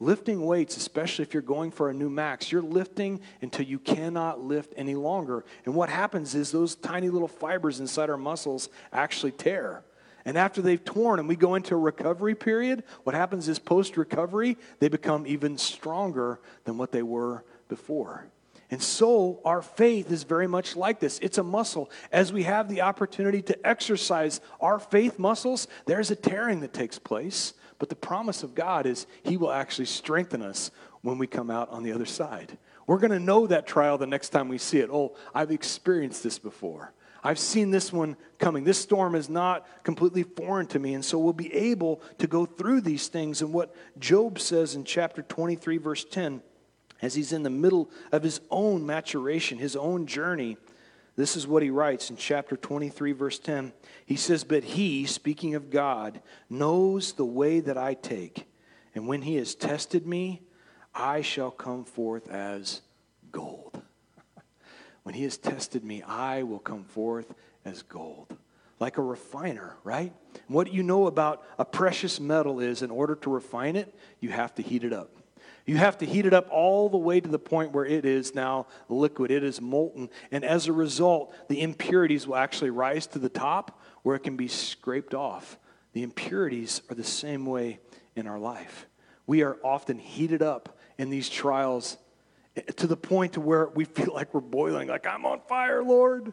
Lifting 0.05 0.45
weights, 0.45 0.77
especially 0.77 1.23
if 1.23 1.33
you're 1.33 1.43
going 1.43 1.71
for 1.71 1.88
a 1.88 1.95
new 1.95 2.11
max, 2.11 2.53
you're 2.53 2.61
lifting 2.61 3.23
until 3.40 3.64
you 3.64 3.79
cannot 3.79 4.38
lift 4.38 4.75
any 4.77 4.95
longer. 4.95 5.47
And 5.64 5.75
what 5.75 5.88
happens 5.88 6.35
is 6.35 6.53
those 6.53 6.75
tiny 6.75 7.09
little 7.09 7.27
fibers 7.27 7.81
inside 7.81 8.11
our 8.11 8.19
muscles 8.19 8.69
actually 8.93 9.33
tear. 9.33 9.83
And 10.27 10.37
after 10.37 10.61
they've 10.61 10.85
torn 10.85 11.21
and 11.21 11.27
we 11.27 11.37
go 11.37 11.55
into 11.55 11.75
a 11.75 11.79
recovery 11.79 12.35
period, 12.35 12.85
what 13.05 13.14
happens 13.14 13.49
is 13.49 13.59
post 13.59 13.97
recovery, 13.97 14.59
they 14.79 14.88
become 14.88 15.27
even 15.27 15.57
stronger 15.57 16.38
than 16.64 16.77
what 16.77 16.93
they 16.93 17.03
were 17.03 17.43
before. 17.71 18.27
And 18.71 18.83
so 18.83 19.40
our 19.43 19.62
faith 19.62 20.12
is 20.12 20.25
very 20.25 20.47
much 20.47 20.77
like 20.77 21.01
this. 21.01 21.19
It's 21.21 21.38
a 21.38 21.43
muscle. 21.43 21.90
As 22.12 22.31
we 22.31 22.43
have 22.43 22.69
the 22.69 22.83
opportunity 22.83 23.40
to 23.40 23.67
exercise 23.67 24.43
our 24.61 24.79
faith 24.79 25.19
muscles, 25.19 25.67
there's 25.87 26.11
a 26.11 26.17
tearing 26.17 26.61
that 26.61 26.75
takes 26.75 26.99
place. 26.99 27.55
But 27.78 27.88
the 27.88 27.96
promise 27.96 28.42
of 28.42 28.54
God 28.54 28.87
is 28.87 29.06
He 29.22 29.37
will 29.37 29.52
actually 29.52 29.87
strengthen 29.87 30.42
us 30.42 30.70
when 31.02 31.18
we 31.18 31.26
come 31.26 31.50
out 31.50 31.68
on 31.70 31.82
the 31.82 31.92
other 31.92 32.06
side. 32.06 32.56
We're 32.87 32.98
going 32.98 33.12
to 33.12 33.18
know 33.18 33.46
that 33.46 33.66
trial 33.66 33.98
the 33.98 34.06
next 34.06 34.30
time 34.30 34.48
we 34.48 34.58
see 34.58 34.78
it. 34.78 34.90
Oh, 34.92 35.16
I've 35.34 35.50
experienced 35.50 36.22
this 36.22 36.38
before. 36.38 36.92
I've 37.22 37.38
seen 37.38 37.70
this 37.70 37.90
one 37.90 38.16
coming. 38.38 38.64
This 38.64 38.78
storm 38.78 39.14
is 39.14 39.30
not 39.30 39.66
completely 39.82 40.24
foreign 40.24 40.66
to 40.68 40.78
me. 40.78 40.92
And 40.92 41.02
so 41.02 41.18
we'll 41.18 41.32
be 41.32 41.52
able 41.54 42.02
to 42.18 42.26
go 42.26 42.44
through 42.44 42.82
these 42.82 43.08
things. 43.08 43.40
And 43.40 43.52
what 43.52 43.74
Job 43.98 44.38
says 44.38 44.74
in 44.74 44.84
chapter 44.84 45.22
23, 45.22 45.78
verse 45.78 46.04
10, 46.04 46.42
as 47.00 47.14
he's 47.14 47.32
in 47.32 47.42
the 47.42 47.50
middle 47.50 47.90
of 48.12 48.22
his 48.22 48.40
own 48.50 48.84
maturation, 48.84 49.58
his 49.58 49.74
own 49.74 50.06
journey, 50.06 50.58
this 51.16 51.37
is 51.37 51.46
what 51.46 51.62
he 51.62 51.70
writes 51.70 52.11
in 52.11 52.16
chapter 52.16 52.57
23, 52.57 53.12
verse 53.12 53.38
10. 53.38 53.72
He 54.05 54.16
says, 54.16 54.42
But 54.42 54.64
he, 54.64 55.07
speaking 55.07 55.55
of 55.55 55.70
God, 55.70 56.20
knows 56.50 57.12
the 57.12 57.24
way 57.24 57.61
that 57.61 57.79
I 57.79 57.94
take. 57.94 58.48
And 58.94 59.07
when 59.07 59.22
he 59.22 59.37
has 59.37 59.55
tested 59.55 60.07
me, 60.07 60.42
I 60.94 61.22
shall 61.22 61.50
come 61.50 61.85
forth 61.85 62.29
as 62.29 62.83
gold. 63.31 63.81
When 65.05 65.14
he 65.14 65.24
has 65.24 65.37
tested 65.37 65.85
me, 65.85 66.03
I 66.03 66.44
will 66.44 66.59
come 66.59 66.85
forth 66.85 67.35
as 67.64 67.83
gold. 67.83 68.35
Like 68.81 68.96
a 68.96 69.03
refiner, 69.03 69.77
right? 69.85 70.14
What 70.48 70.72
you 70.72 70.83
know 70.83 71.07
about 71.07 71.42
a 71.59 71.64
precious 71.64 72.18
metal 72.18 72.59
is 72.59 72.81
in 72.81 72.90
order 72.90 73.14
to 73.16 73.31
refine 73.31 73.77
it, 73.77 73.94
you 74.20 74.31
have 74.31 74.55
to 74.55 74.62
heat 74.62 74.83
it 74.83 74.94
up. 74.94 75.14
You 75.66 75.79
have 75.79 75.96
to 75.98 76.07
heat 76.07 76.27
it 76.27 76.35
up 76.35 76.48
all 76.50 76.88
the 76.88 76.98
way 76.98 77.20
to 77.20 77.29
the 77.29 77.38
point 77.38 77.72
where 77.72 77.87
it 77.87 78.05
is 78.05 78.35
now 78.35 78.66
liquid, 78.88 79.31
it 79.31 79.42
is 79.42 79.61
molten. 79.61 80.11
And 80.31 80.44
as 80.44 80.66
a 80.66 80.72
result, 80.72 81.35
the 81.48 81.62
impurities 81.62 82.27
will 82.27 82.37
actually 82.37 82.70
rise 82.70 83.07
to 83.09 83.18
the 83.18 83.31
top 83.31 83.81
where 84.03 84.14
it 84.16 84.22
can 84.22 84.37
be 84.37 84.48
scraped 84.48 85.14
off. 85.14 85.59
The 85.92 86.03
impurities 86.03 86.83
are 86.90 86.94
the 86.94 87.05
same 87.05 87.46
way 87.46 87.81
in 88.14 88.27
our 88.27 88.38
life. 88.38 88.87
We 89.27 89.42
are 89.42 89.57
often 89.64 89.98
heated 89.98 90.42
up 90.42 90.79
in 90.98 91.09
these 91.09 91.31
trials 91.31 91.96
to 92.77 92.87
the 92.87 92.96
point 92.96 93.33
to 93.33 93.40
where 93.40 93.68
we 93.68 93.85
feel 93.85 94.12
like 94.14 94.35
we're 94.35 94.40
boiling, 94.40 94.88
like 94.88 95.07
I'm 95.07 95.24
on 95.24 95.40
fire, 95.48 95.83
Lord, 95.83 96.33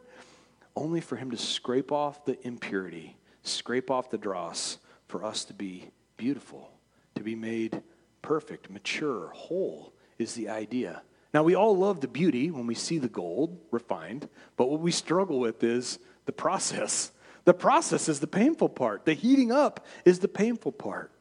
only 0.75 1.01
for 1.01 1.15
him 1.15 1.31
to 1.31 1.37
scrape 1.37 1.91
off 1.91 2.25
the 2.25 2.37
impurity, 2.45 3.17
scrape 3.43 3.89
off 3.89 4.09
the 4.09 4.17
dross 4.17 4.77
for 5.07 5.23
us 5.23 5.45
to 5.45 5.53
be 5.53 5.89
beautiful, 6.17 6.69
to 7.15 7.23
be 7.23 7.35
made 7.35 7.81
perfect, 8.21 8.69
mature, 8.69 9.29
whole 9.33 9.93
is 10.17 10.35
the 10.35 10.49
idea. 10.49 11.01
Now, 11.33 11.43
we 11.43 11.55
all 11.55 11.77
love 11.77 12.01
the 12.01 12.07
beauty 12.07 12.51
when 12.51 12.67
we 12.67 12.75
see 12.75 12.97
the 12.97 13.07
gold 13.07 13.57
refined, 13.71 14.27
but 14.57 14.69
what 14.69 14.81
we 14.81 14.91
struggle 14.91 15.39
with 15.39 15.63
is 15.63 15.99
the 16.25 16.31
process. 16.31 17.11
The 17.45 17.53
process 17.53 18.09
is 18.09 18.19
the 18.19 18.27
painful 18.27 18.69
part. 18.69 19.05
The 19.05 19.13
heating 19.13 19.51
up 19.51 19.85
is 20.05 20.19
the 20.19 20.27
painful 20.27 20.73
part. 20.73 21.11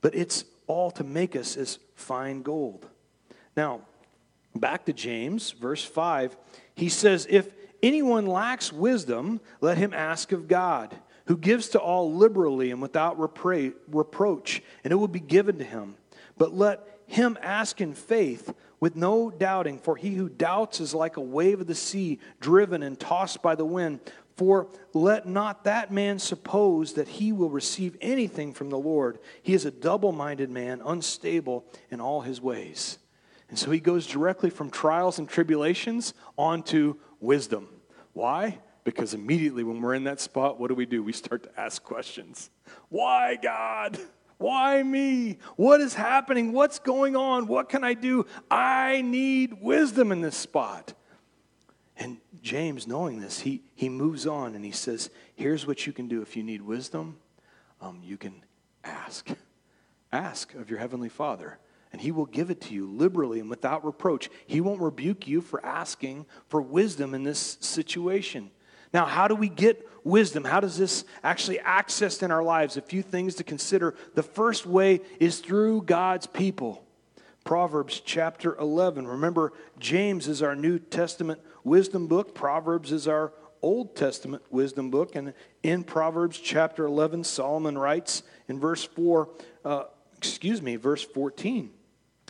But 0.00 0.14
it's 0.14 0.44
all 0.66 0.90
to 0.92 1.04
make 1.04 1.34
us 1.34 1.56
as 1.56 1.78
fine 1.94 2.42
gold. 2.42 2.86
Now, 3.56 3.80
back 4.54 4.84
to 4.86 4.92
James, 4.92 5.52
verse 5.52 5.84
5, 5.84 6.36
he 6.74 6.88
says, 6.88 7.26
If 7.28 7.48
anyone 7.82 8.26
lacks 8.26 8.72
wisdom, 8.72 9.40
let 9.60 9.78
him 9.78 9.94
ask 9.94 10.32
of 10.32 10.48
God, 10.48 10.94
who 11.26 11.36
gives 11.36 11.70
to 11.70 11.80
all 11.80 12.12
liberally 12.12 12.70
and 12.70 12.82
without 12.82 13.18
reproach, 13.18 14.62
and 14.84 14.92
it 14.92 14.96
will 14.96 15.08
be 15.08 15.20
given 15.20 15.58
to 15.58 15.64
him. 15.64 15.96
But 16.38 16.54
let 16.54 16.86
him 17.06 17.38
ask 17.40 17.80
in 17.80 17.94
faith 17.94 18.52
with 18.80 18.96
no 18.96 19.30
doubting, 19.30 19.78
for 19.78 19.96
he 19.96 20.14
who 20.14 20.28
doubts 20.28 20.80
is 20.80 20.94
like 20.94 21.16
a 21.16 21.22
wave 21.22 21.60
of 21.60 21.66
the 21.66 21.74
sea, 21.74 22.18
driven 22.40 22.82
and 22.82 22.98
tossed 22.98 23.42
by 23.42 23.54
the 23.54 23.64
wind. 23.64 24.00
For 24.36 24.68
let 24.92 25.26
not 25.26 25.64
that 25.64 25.90
man 25.90 26.18
suppose 26.18 26.92
that 26.92 27.08
he 27.08 27.32
will 27.32 27.48
receive 27.48 27.96
anything 28.02 28.52
from 28.52 28.68
the 28.68 28.78
Lord. 28.78 29.18
He 29.42 29.54
is 29.54 29.64
a 29.64 29.70
double 29.70 30.12
minded 30.12 30.50
man, 30.50 30.82
unstable 30.84 31.64
in 31.90 32.02
all 32.02 32.20
his 32.20 32.40
ways. 32.40 32.98
And 33.48 33.58
so 33.58 33.70
he 33.70 33.80
goes 33.80 34.06
directly 34.06 34.50
from 34.50 34.70
trials 34.70 35.18
and 35.18 35.28
tribulations 35.28 36.12
onto 36.36 36.96
wisdom. 37.20 37.68
Why? 38.12 38.58
Because 38.84 39.14
immediately 39.14 39.64
when 39.64 39.80
we're 39.80 39.94
in 39.94 40.04
that 40.04 40.20
spot, 40.20 40.60
what 40.60 40.68
do 40.68 40.74
we 40.74 40.86
do? 40.86 41.02
We 41.02 41.12
start 41.12 41.44
to 41.44 41.60
ask 41.60 41.82
questions. 41.82 42.50
Why, 42.88 43.36
God? 43.40 43.98
Why 44.38 44.82
me? 44.82 45.38
What 45.56 45.80
is 45.80 45.94
happening? 45.94 46.52
What's 46.52 46.78
going 46.78 47.16
on? 47.16 47.46
What 47.46 47.68
can 47.68 47.84
I 47.84 47.94
do? 47.94 48.26
I 48.50 49.02
need 49.02 49.60
wisdom 49.60 50.12
in 50.12 50.20
this 50.20 50.36
spot. 50.36 50.92
And 51.96 52.18
James, 52.42 52.86
knowing 52.86 53.20
this, 53.20 53.40
he, 53.40 53.62
he 53.74 53.88
moves 53.88 54.26
on 54.26 54.54
and 54.54 54.64
he 54.64 54.72
says, 54.72 55.10
Here's 55.34 55.66
what 55.66 55.86
you 55.86 55.92
can 55.92 56.08
do 56.08 56.20
if 56.20 56.36
you 56.36 56.42
need 56.42 56.60
wisdom. 56.60 57.16
Um, 57.80 58.00
you 58.04 58.16
can 58.16 58.42
ask. 58.84 59.28
Ask 60.12 60.54
of 60.54 60.70
your 60.70 60.78
heavenly 60.78 61.08
Father, 61.08 61.58
and 61.92 62.00
he 62.00 62.12
will 62.12 62.26
give 62.26 62.50
it 62.50 62.60
to 62.62 62.74
you 62.74 62.86
liberally 62.86 63.40
and 63.40 63.50
without 63.50 63.84
reproach. 63.84 64.30
He 64.46 64.60
won't 64.60 64.80
rebuke 64.80 65.26
you 65.26 65.40
for 65.40 65.64
asking 65.64 66.26
for 66.48 66.62
wisdom 66.62 67.12
in 67.12 67.24
this 67.24 67.58
situation. 67.60 68.50
Now, 68.92 69.04
how 69.04 69.28
do 69.28 69.34
we 69.34 69.48
get 69.48 69.88
wisdom? 70.04 70.44
How 70.44 70.60
does 70.60 70.78
this 70.78 71.04
actually 71.22 71.60
access 71.60 72.22
in 72.22 72.30
our 72.30 72.42
lives? 72.42 72.76
A 72.76 72.82
few 72.82 73.02
things 73.02 73.34
to 73.36 73.44
consider. 73.44 73.94
The 74.14 74.22
first 74.22 74.66
way 74.66 75.00
is 75.20 75.40
through 75.40 75.82
God's 75.82 76.26
people. 76.26 76.84
Proverbs 77.44 78.00
chapter 78.04 78.56
11. 78.56 79.06
Remember, 79.06 79.52
James 79.78 80.26
is 80.28 80.42
our 80.42 80.56
New 80.56 80.78
Testament 80.78 81.40
wisdom 81.64 82.06
book, 82.06 82.34
Proverbs 82.34 82.92
is 82.92 83.06
our 83.06 83.32
Old 83.62 83.96
Testament 83.96 84.42
wisdom 84.50 84.90
book. 84.90 85.16
And 85.16 85.32
in 85.62 85.82
Proverbs 85.82 86.38
chapter 86.38 86.84
11, 86.84 87.24
Solomon 87.24 87.76
writes 87.78 88.22
in 88.48 88.60
verse 88.60 88.84
4, 88.84 89.28
uh, 89.64 89.84
excuse 90.16 90.62
me, 90.62 90.76
verse 90.76 91.02
14, 91.02 91.70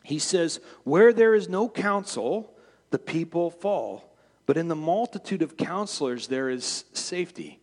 he 0.02 0.18
says, 0.18 0.60
Where 0.84 1.12
there 1.12 1.34
is 1.34 1.48
no 1.48 1.68
counsel, 1.68 2.54
the 2.90 2.98
people 2.98 3.50
fall 3.50 4.05
but 4.46 4.56
in 4.56 4.68
the 4.68 4.76
multitude 4.76 5.42
of 5.42 5.56
counselors, 5.56 6.28
there 6.28 6.48
is 6.48 6.84
safety. 6.92 7.60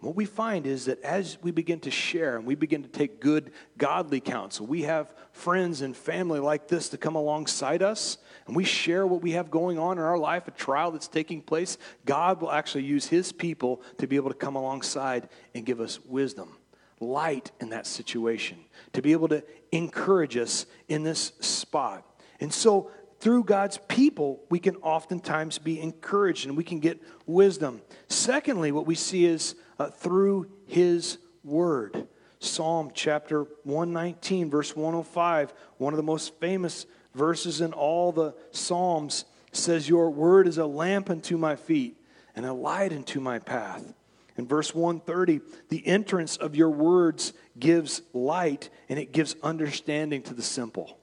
What 0.00 0.16
we 0.16 0.24
find 0.24 0.66
is 0.66 0.86
that 0.86 1.02
as 1.02 1.36
we 1.42 1.50
begin 1.50 1.80
to 1.80 1.90
share 1.90 2.36
and 2.36 2.46
we 2.46 2.54
begin 2.54 2.82
to 2.82 2.88
take 2.88 3.20
good, 3.20 3.52
godly 3.76 4.20
counsel, 4.20 4.66
we 4.66 4.82
have 4.82 5.14
friends 5.32 5.82
and 5.82 5.94
family 5.94 6.40
like 6.40 6.68
this 6.68 6.88
to 6.90 6.96
come 6.96 7.16
alongside 7.16 7.82
us, 7.82 8.16
and 8.46 8.56
we 8.56 8.64
share 8.64 9.06
what 9.06 9.20
we 9.20 9.32
have 9.32 9.50
going 9.50 9.78
on 9.78 9.98
in 9.98 10.04
our 10.04 10.18
life, 10.18 10.48
a 10.48 10.52
trial 10.52 10.90
that's 10.90 11.06
taking 11.06 11.42
place. 11.42 11.76
God 12.06 12.40
will 12.40 12.50
actually 12.50 12.84
use 12.84 13.06
His 13.06 13.30
people 13.30 13.82
to 13.98 14.06
be 14.06 14.16
able 14.16 14.30
to 14.30 14.34
come 14.34 14.56
alongside 14.56 15.28
and 15.54 15.66
give 15.66 15.80
us 15.80 16.00
wisdom, 16.06 16.56
light 16.98 17.50
in 17.60 17.68
that 17.68 17.86
situation, 17.86 18.58
to 18.94 19.02
be 19.02 19.12
able 19.12 19.28
to 19.28 19.44
encourage 19.70 20.38
us 20.38 20.64
in 20.88 21.02
this 21.02 21.32
spot. 21.40 22.06
And 22.40 22.50
so 22.50 22.90
through 23.20 23.44
God's 23.44 23.78
people, 23.86 24.40
we 24.48 24.58
can 24.58 24.76
oftentimes 24.76 25.58
be 25.58 25.78
encouraged 25.78 26.46
and 26.46 26.56
we 26.56 26.64
can 26.64 26.80
get 26.80 27.02
wisdom. 27.26 27.82
Secondly, 28.08 28.72
what 28.72 28.86
we 28.86 28.94
see 28.94 29.26
is 29.26 29.54
uh, 29.78 29.90
through 29.90 30.50
His 30.66 31.18
Word. 31.44 32.08
Psalm 32.38 32.90
chapter 32.94 33.42
119, 33.64 34.50
verse 34.50 34.74
105, 34.74 35.52
one 35.76 35.92
of 35.92 35.98
the 35.98 36.02
most 36.02 36.34
famous 36.40 36.86
verses 37.14 37.60
in 37.60 37.74
all 37.74 38.12
the 38.12 38.34
Psalms, 38.52 39.26
says, 39.52 39.88
Your 39.88 40.10
word 40.10 40.46
is 40.46 40.56
a 40.56 40.66
lamp 40.66 41.10
unto 41.10 41.36
my 41.36 41.56
feet 41.56 41.98
and 42.34 42.46
a 42.46 42.52
light 42.54 42.92
unto 42.92 43.20
my 43.20 43.38
path. 43.38 43.92
In 44.36 44.46
verse 44.46 44.74
130, 44.74 45.40
the 45.68 45.86
entrance 45.86 46.38
of 46.38 46.56
your 46.56 46.70
words 46.70 47.34
gives 47.58 48.00
light 48.14 48.70
and 48.88 48.98
it 48.98 49.12
gives 49.12 49.36
understanding 49.42 50.22
to 50.22 50.32
the 50.32 50.42
simple. 50.42 50.99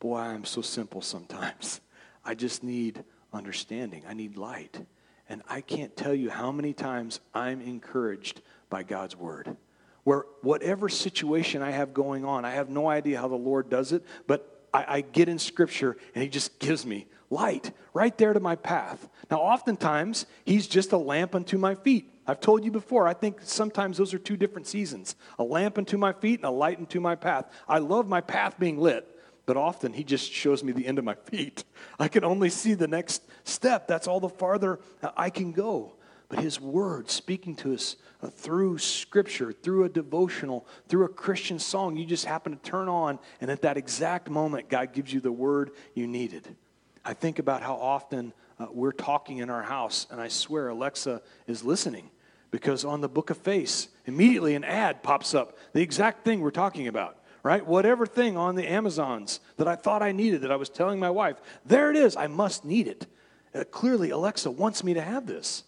Boy, 0.00 0.18
I'm 0.18 0.44
so 0.44 0.60
simple 0.62 1.00
sometimes. 1.00 1.80
I 2.24 2.34
just 2.34 2.62
need 2.62 3.04
understanding, 3.32 4.02
I 4.08 4.14
need 4.14 4.36
light. 4.36 4.84
And 5.28 5.42
I 5.48 5.60
can't 5.60 5.96
tell 5.96 6.14
you 6.14 6.30
how 6.30 6.52
many 6.52 6.72
times 6.72 7.20
I'm 7.34 7.60
encouraged 7.60 8.42
by 8.70 8.82
God's 8.84 9.16
word. 9.16 9.56
Where 10.04 10.24
whatever 10.42 10.88
situation 10.88 11.62
I 11.62 11.72
have 11.72 11.92
going 11.92 12.24
on, 12.24 12.44
I 12.44 12.52
have 12.52 12.68
no 12.68 12.88
idea 12.88 13.20
how 13.20 13.26
the 13.26 13.34
Lord 13.34 13.68
does 13.68 13.90
it, 13.90 14.04
but 14.28 14.68
I, 14.72 14.84
I, 14.88 15.00
get 15.00 15.28
in 15.28 15.40
Scripture 15.40 15.96
and 16.14 16.22
He 16.22 16.28
just 16.28 16.60
gives 16.60 16.86
me 16.86 17.06
light 17.28 17.72
right 17.92 18.16
there 18.16 18.32
to 18.32 18.38
my 18.38 18.54
path. 18.54 19.08
Now, 19.30 19.38
oftentimes, 19.38 20.26
He's 20.44 20.68
just 20.68 20.92
a 20.92 20.96
lamp 20.96 21.34
unto 21.34 21.58
my 21.58 21.74
feet. 21.74 22.12
I've 22.24 22.40
told 22.40 22.64
you 22.64 22.70
before, 22.70 23.08
I 23.08 23.14
think 23.14 23.40
sometimes 23.42 23.98
those 23.98 24.14
are 24.14 24.18
two 24.18 24.36
different 24.36 24.68
seasons 24.68 25.16
a 25.40 25.44
lamp 25.44 25.76
unto 25.78 25.98
my 25.98 26.12
feet 26.12 26.40
and 26.40 26.44
a 26.46 26.50
light 26.50 26.78
unto 26.78 27.00
my 27.00 27.16
path. 27.16 27.46
I 27.68 27.78
love 27.78 28.06
my 28.06 28.20
path 28.20 28.60
being 28.60 28.78
lit 28.78 29.15
but 29.46 29.56
often 29.56 29.92
he 29.92 30.04
just 30.04 30.30
shows 30.30 30.62
me 30.62 30.72
the 30.72 30.86
end 30.86 30.98
of 30.98 31.04
my 31.04 31.14
feet. 31.14 31.64
I 31.98 32.08
can 32.08 32.24
only 32.24 32.50
see 32.50 32.74
the 32.74 32.88
next 32.88 33.22
step. 33.44 33.86
That's 33.86 34.08
all 34.08 34.20
the 34.20 34.28
farther 34.28 34.80
I 35.16 35.30
can 35.30 35.52
go. 35.52 35.94
But 36.28 36.40
his 36.40 36.60
word 36.60 37.08
speaking 37.08 37.54
to 37.56 37.72
us 37.72 37.94
uh, 38.20 38.28
through 38.28 38.78
scripture, 38.78 39.52
through 39.52 39.84
a 39.84 39.88
devotional, 39.88 40.66
through 40.88 41.04
a 41.04 41.08
Christian 41.08 41.60
song, 41.60 41.96
you 41.96 42.04
just 42.04 42.24
happen 42.24 42.56
to 42.56 42.62
turn 42.68 42.88
on, 42.88 43.20
and 43.40 43.48
at 43.48 43.62
that 43.62 43.76
exact 43.76 44.28
moment, 44.28 44.68
God 44.68 44.92
gives 44.92 45.12
you 45.12 45.20
the 45.20 45.30
word 45.30 45.70
you 45.94 46.08
needed. 46.08 46.56
I 47.04 47.14
think 47.14 47.38
about 47.38 47.62
how 47.62 47.76
often 47.76 48.32
uh, 48.58 48.66
we're 48.72 48.90
talking 48.90 49.38
in 49.38 49.50
our 49.50 49.62
house, 49.62 50.08
and 50.10 50.20
I 50.20 50.26
swear 50.26 50.68
Alexa 50.68 51.22
is 51.46 51.62
listening 51.62 52.10
because 52.50 52.84
on 52.84 53.00
the 53.00 53.08
book 53.08 53.30
of 53.30 53.36
face, 53.36 53.86
immediately 54.06 54.56
an 54.56 54.64
ad 54.64 55.04
pops 55.04 55.32
up, 55.32 55.56
the 55.74 55.82
exact 55.82 56.24
thing 56.24 56.40
we're 56.40 56.50
talking 56.50 56.88
about 56.88 57.18
right? 57.46 57.64
Whatever 57.64 58.06
thing 58.06 58.36
on 58.36 58.56
the 58.56 58.68
Amazons 58.68 59.38
that 59.56 59.68
I 59.68 59.76
thought 59.76 60.02
I 60.02 60.10
needed, 60.10 60.40
that 60.40 60.50
I 60.50 60.56
was 60.56 60.68
telling 60.68 60.98
my 60.98 61.10
wife, 61.10 61.36
there 61.64 61.92
it 61.92 61.96
is. 61.96 62.16
I 62.16 62.26
must 62.26 62.64
need 62.64 62.88
it. 62.88 63.06
Uh, 63.54 63.62
clearly, 63.62 64.10
Alexa 64.10 64.50
wants 64.50 64.82
me 64.82 64.94
to 64.94 65.00
have 65.00 65.28
this. 65.28 65.62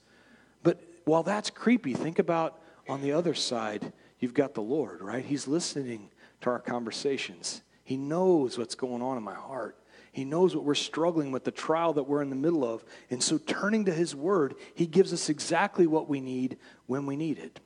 But 0.65 0.83
while 1.05 1.23
that's 1.23 1.51
creepy, 1.51 1.95
think 1.95 2.19
about 2.19 2.61
on 2.89 3.01
the 3.01 3.13
other 3.13 3.33
side, 3.33 3.93
you've 4.19 4.35
got 4.35 4.55
the 4.55 4.61
Lord, 4.61 5.01
right? 5.03 5.25
He's 5.25 5.47
listening 5.47 6.11
to 6.41 6.51
our 6.51 6.59
conversations. 6.59 7.63
He 7.85 7.97
knows 7.97 8.59
what's 8.59 8.75
going 8.75 9.01
on 9.01 9.17
in 9.17 9.23
my 9.23 9.37
heart. 9.37 9.79
He 10.11 10.25
knows 10.25 10.57
what 10.57 10.65
we're 10.65 10.75
struggling 10.75 11.31
with, 11.31 11.45
the 11.45 11.53
trial 11.53 11.93
that 11.93 12.09
we're 12.09 12.23
in 12.23 12.31
the 12.31 12.35
middle 12.35 12.65
of. 12.65 12.85
And 13.09 13.23
so, 13.23 13.39
turning 13.39 13.85
to 13.85 13.95
His 13.95 14.17
Word, 14.17 14.57
He 14.75 14.87
gives 14.87 15.13
us 15.13 15.29
exactly 15.29 15.87
what 15.87 16.09
we 16.09 16.21
need 16.21 16.59
when 16.87 17.07
we 17.07 17.15
need 17.15 17.39
it. 17.39 17.61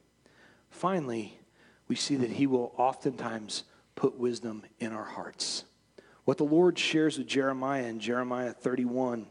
Finally, 0.68 1.38
we 1.88 1.96
see 1.96 2.16
that 2.16 2.32
He 2.32 2.46
will 2.46 2.74
oftentimes 2.76 3.64
put 4.02 4.18
wisdom 4.18 4.64
in 4.80 4.92
our 4.92 5.04
hearts. 5.04 5.62
What 6.24 6.36
the 6.36 6.42
Lord 6.42 6.76
shares 6.76 7.18
with 7.18 7.28
Jeremiah 7.28 7.84
in 7.84 8.00
Jeremiah 8.00 8.52
31 8.52 9.26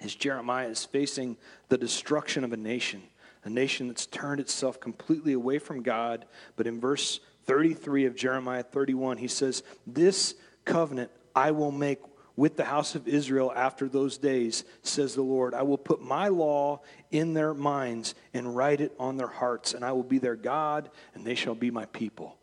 is 0.00 0.16
Jeremiah 0.16 0.66
is 0.66 0.84
facing 0.84 1.36
the 1.68 1.78
destruction 1.78 2.42
of 2.42 2.52
a 2.52 2.56
nation, 2.56 3.02
a 3.44 3.48
nation 3.48 3.86
that's 3.86 4.06
turned 4.06 4.40
itself 4.40 4.80
completely 4.80 5.32
away 5.32 5.60
from 5.60 5.84
God. 5.84 6.24
But 6.56 6.66
in 6.66 6.80
verse 6.80 7.20
33 7.44 8.06
of 8.06 8.16
Jeremiah 8.16 8.64
31, 8.64 9.18
he 9.18 9.28
says, 9.28 9.62
This 9.86 10.34
covenant 10.64 11.12
I 11.36 11.52
will 11.52 11.70
make 11.70 12.00
with 12.34 12.56
the 12.56 12.64
house 12.64 12.96
of 12.96 13.06
Israel 13.06 13.52
after 13.54 13.88
those 13.88 14.18
days, 14.18 14.64
says 14.82 15.14
the 15.14 15.22
Lord. 15.22 15.54
I 15.54 15.62
will 15.62 15.78
put 15.78 16.02
my 16.02 16.26
law 16.26 16.80
in 17.12 17.32
their 17.32 17.54
minds 17.54 18.16
and 18.34 18.56
write 18.56 18.80
it 18.80 18.92
on 18.98 19.18
their 19.18 19.28
hearts, 19.28 19.72
and 19.72 19.84
I 19.84 19.92
will 19.92 20.02
be 20.02 20.18
their 20.18 20.34
God, 20.34 20.90
and 21.14 21.24
they 21.24 21.36
shall 21.36 21.54
be 21.54 21.70
my 21.70 21.84
people. 21.86 22.39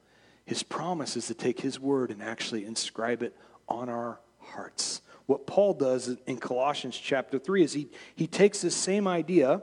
His 0.48 0.64
promise 0.64 1.18
is 1.18 1.28
to 1.28 1.34
take 1.34 1.60
his 1.60 1.78
word 1.78 2.10
and 2.10 2.24
actually 2.24 2.66
inscribe 2.66 3.22
it 3.22 3.36
on 3.68 3.90
our 3.90 4.22
hearts. 4.40 5.02
What 5.26 5.46
Paul 5.46 5.74
does 5.74 6.16
in 6.26 6.38
Colossians 6.38 6.98
chapter 6.98 7.38
3 7.38 7.64
is 7.64 7.74
he, 7.74 7.90
he 8.16 8.28
takes 8.28 8.62
this 8.62 8.74
same 8.74 9.10
idea 9.10 9.62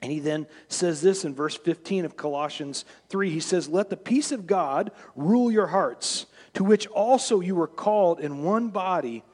and 0.00 0.12
he 0.12 0.20
then 0.20 0.46
says 0.68 1.00
this 1.00 1.24
in 1.24 1.34
verse 1.34 1.56
15 1.56 2.04
of 2.04 2.16
Colossians 2.16 2.84
3. 3.08 3.30
He 3.30 3.40
says, 3.40 3.68
Let 3.68 3.90
the 3.90 3.96
peace 3.96 4.30
of 4.30 4.46
God 4.46 4.92
rule 5.16 5.50
your 5.50 5.66
hearts, 5.66 6.26
to 6.54 6.62
which 6.62 6.86
also 6.86 7.40
you 7.40 7.56
were 7.56 7.66
called 7.66 8.20
in 8.20 8.44
one 8.44 8.68
body, 8.68 9.24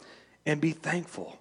and 0.46 0.59
be 0.59 0.72
thankful. 0.72 1.38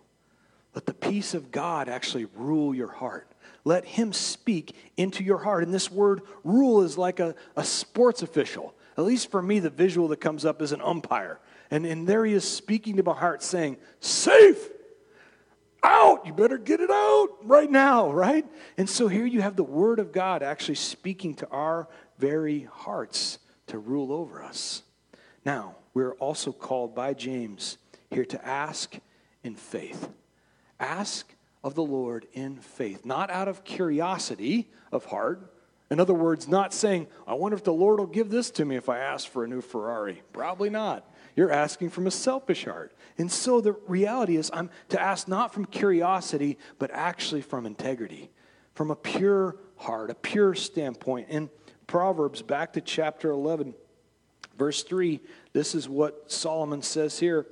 Let 0.76 0.86
the 0.86 0.94
peace 0.94 1.34
of 1.34 1.52
God 1.52 1.88
actually 1.88 2.26
rule 2.36 2.76
your 2.76 2.92
heart. 2.92 3.32
Let 3.64 3.86
him 3.86 4.12
speak 4.12 4.76
into 4.98 5.24
your 5.24 5.38
heart. 5.38 5.64
And 5.64 5.74
this 5.74 5.90
word 5.90 6.22
rule 6.44 6.82
is 6.84 6.98
like 6.98 7.22
a, 7.22 7.34
a 7.56 7.64
sports 7.64 8.22
official. 8.22 8.74
At 8.98 9.04
least 9.04 9.30
for 9.30 9.42
me, 9.42 9.60
the 9.60 9.70
visual 9.70 10.08
that 10.10 10.22
comes 10.22 10.44
up 10.44 10.62
is 10.62 10.72
an 10.72 10.82
umpire. 10.82 11.40
And, 11.70 11.86
and 11.86 12.08
there 12.08 12.26
he 12.26 12.34
is 12.34 12.50
speaking 12.50 12.98
to 12.98 13.04
my 13.04 13.14
heart, 13.14 13.44
saying, 13.44 13.78
Safe! 14.00 14.70
Out! 15.84 16.26
You 16.26 16.34
better 16.34 16.58
get 16.58 16.80
it 16.80 16.90
out 16.90 17.28
right 17.44 17.70
now, 17.70 18.12
right? 18.12 18.46
And 18.78 18.90
so 18.90 19.08
here 19.08 19.26
you 19.26 19.42
have 19.42 19.56
the 19.56 19.64
Word 19.64 20.00
of 20.00 20.12
God 20.12 20.42
actually 20.42 20.76
speaking 20.76 21.36
to 21.36 21.48
our 21.50 21.88
very 22.18 22.68
hearts 22.72 23.38
to 23.68 23.78
rule 23.78 24.12
over 24.12 24.42
us. 24.42 24.82
Now, 25.46 25.76
we're 25.94 26.16
also 26.16 26.52
called 26.52 26.96
by 26.96 27.14
James 27.14 27.78
here 28.10 28.26
to 28.26 28.46
ask 28.46 28.98
in 29.44 29.56
faith. 29.56 30.10
Ask 30.80 31.34
of 31.64 31.76
the 31.76 31.84
Lord 31.84 32.26
in 32.34 32.58
faith, 32.58 33.06
not 33.06 33.30
out 33.30 33.48
of 33.48 33.64
curiosity 33.64 34.70
of 34.92 35.06
heart. 35.06 35.54
In 35.90 36.00
other 36.00 36.14
words, 36.14 36.48
not 36.48 36.74
saying, 36.74 37.08
I 37.26 37.34
wonder 37.34 37.56
if 37.56 37.64
the 37.64 37.74
Lord 37.74 38.00
will 38.00 38.08
give 38.08 38.30
this 38.30 38.52
to 38.52 38.66
me 38.66 38.76
if 38.76 38.90
I 38.90 39.00
ask 39.00 39.28
for 39.28 39.46
a 39.46 39.48
new 39.48 39.62
Ferrari. 39.62 40.22
Probably 40.34 40.70
not. 40.70 41.10
You're 41.36 41.52
asking 41.52 41.92
from 41.92 42.08
a 42.08 42.12
selfish 42.12 42.66
heart. 42.66 42.94
And 43.18 43.32
so 43.32 43.62
the 43.62 43.74
reality 43.88 44.36
is, 44.36 44.52
I'm 44.54 44.70
to 44.90 45.02
ask 45.02 45.28
not 45.28 45.54
from 45.54 45.66
curiosity, 45.66 46.58
but 46.78 46.92
actually 46.92 47.42
from 47.42 47.66
integrity, 47.66 48.32
from 48.74 48.92
a 48.92 48.96
pure 48.96 49.58
heart, 49.78 50.10
a 50.10 50.16
pure 50.16 50.56
standpoint. 50.56 51.30
In 51.30 51.50
Proverbs, 51.86 52.42
back 52.42 52.74
to 52.74 52.82
chapter 52.82 53.32
11, 53.32 53.74
verse 54.58 54.84
3, 54.84 55.22
this 55.54 55.74
is 55.74 55.88
what 55.88 56.30
Solomon 56.30 56.82
says 56.82 57.18
here. 57.18 57.46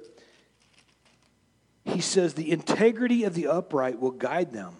He 1.86 2.02
says, 2.02 2.34
The 2.34 2.52
integrity 2.52 3.24
of 3.24 3.34
the 3.34 3.48
upright 3.48 4.00
will 4.00 4.12
guide 4.12 4.52
them, 4.52 4.76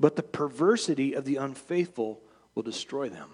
but 0.00 0.16
the 0.16 0.22
perversity 0.22 1.14
of 1.14 1.24
the 1.24 1.36
unfaithful 1.36 2.22
will 2.58 2.64
destroy 2.64 3.08
them. 3.08 3.30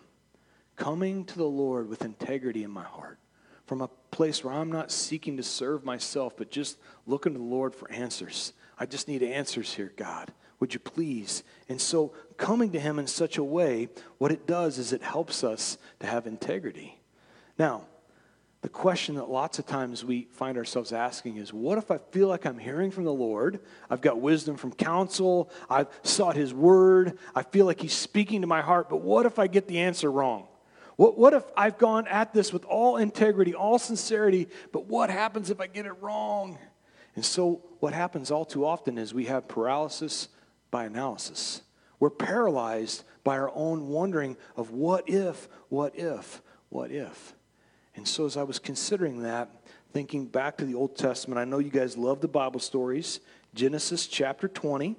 Coming 0.76 1.24
to 1.24 1.38
the 1.38 1.44
Lord 1.44 1.88
with 1.88 2.04
integrity 2.04 2.62
in 2.62 2.70
my 2.70 2.84
heart 2.84 3.18
from 3.64 3.80
a 3.80 3.88
place 4.10 4.44
where 4.44 4.52
I'm 4.52 4.70
not 4.70 4.92
seeking 4.92 5.38
to 5.38 5.42
serve 5.42 5.82
myself, 5.82 6.36
but 6.36 6.50
just 6.50 6.76
looking 7.06 7.32
to 7.32 7.38
the 7.38 7.44
Lord 7.44 7.74
for 7.74 7.90
answers. 7.90 8.52
I 8.78 8.84
just 8.84 9.08
need 9.08 9.22
answers 9.22 9.72
here, 9.72 9.94
God. 9.96 10.30
Would 10.60 10.74
you 10.74 10.80
please? 10.80 11.42
And 11.70 11.80
so, 11.80 12.12
coming 12.36 12.72
to 12.72 12.78
Him 12.78 12.98
in 12.98 13.06
such 13.06 13.38
a 13.38 13.44
way, 13.44 13.88
what 14.18 14.30
it 14.30 14.46
does 14.46 14.76
is 14.76 14.92
it 14.92 15.02
helps 15.02 15.42
us 15.42 15.78
to 16.00 16.06
have 16.06 16.26
integrity. 16.26 17.00
Now, 17.58 17.86
the 18.64 18.70
question 18.70 19.16
that 19.16 19.28
lots 19.28 19.58
of 19.58 19.66
times 19.66 20.06
we 20.06 20.26
find 20.32 20.56
ourselves 20.56 20.90
asking 20.90 21.36
is 21.36 21.52
what 21.52 21.76
if 21.76 21.90
I 21.90 21.98
feel 21.98 22.28
like 22.28 22.46
I'm 22.46 22.58
hearing 22.58 22.90
from 22.90 23.04
the 23.04 23.12
Lord? 23.12 23.60
I've 23.90 24.00
got 24.00 24.22
wisdom 24.22 24.56
from 24.56 24.72
counsel, 24.72 25.50
I've 25.68 25.88
sought 26.02 26.34
His 26.34 26.54
word, 26.54 27.18
I 27.34 27.42
feel 27.42 27.66
like 27.66 27.82
He's 27.82 27.92
speaking 27.92 28.40
to 28.40 28.46
my 28.46 28.62
heart, 28.62 28.88
but 28.88 29.02
what 29.02 29.26
if 29.26 29.38
I 29.38 29.48
get 29.48 29.68
the 29.68 29.80
answer 29.80 30.10
wrong? 30.10 30.46
What, 30.96 31.18
what 31.18 31.34
if 31.34 31.44
I've 31.54 31.76
gone 31.76 32.06
at 32.06 32.32
this 32.32 32.54
with 32.54 32.64
all 32.64 32.96
integrity, 32.96 33.54
all 33.54 33.78
sincerity, 33.78 34.48
but 34.72 34.86
what 34.86 35.10
happens 35.10 35.50
if 35.50 35.60
I 35.60 35.66
get 35.66 35.84
it 35.84 36.00
wrong? 36.00 36.56
And 37.16 37.22
so, 37.24 37.60
what 37.80 37.92
happens 37.92 38.30
all 38.30 38.46
too 38.46 38.64
often 38.64 38.96
is 38.96 39.12
we 39.12 39.26
have 39.26 39.46
paralysis 39.46 40.28
by 40.70 40.86
analysis. 40.86 41.60
We're 42.00 42.08
paralyzed 42.08 43.04
by 43.24 43.36
our 43.36 43.52
own 43.54 43.88
wondering 43.88 44.38
of 44.56 44.70
what 44.70 45.06
if, 45.06 45.50
what 45.68 45.98
if, 45.98 46.40
what 46.70 46.90
if. 46.90 47.34
And 47.96 48.06
so, 48.06 48.26
as 48.26 48.36
I 48.36 48.42
was 48.42 48.58
considering 48.58 49.22
that, 49.22 49.48
thinking 49.92 50.26
back 50.26 50.56
to 50.58 50.64
the 50.64 50.74
Old 50.74 50.96
Testament, 50.96 51.38
I 51.38 51.44
know 51.44 51.58
you 51.58 51.70
guys 51.70 51.96
love 51.96 52.20
the 52.20 52.28
Bible 52.28 52.60
stories, 52.60 53.20
Genesis 53.54 54.06
chapter 54.06 54.48
20. 54.48 54.96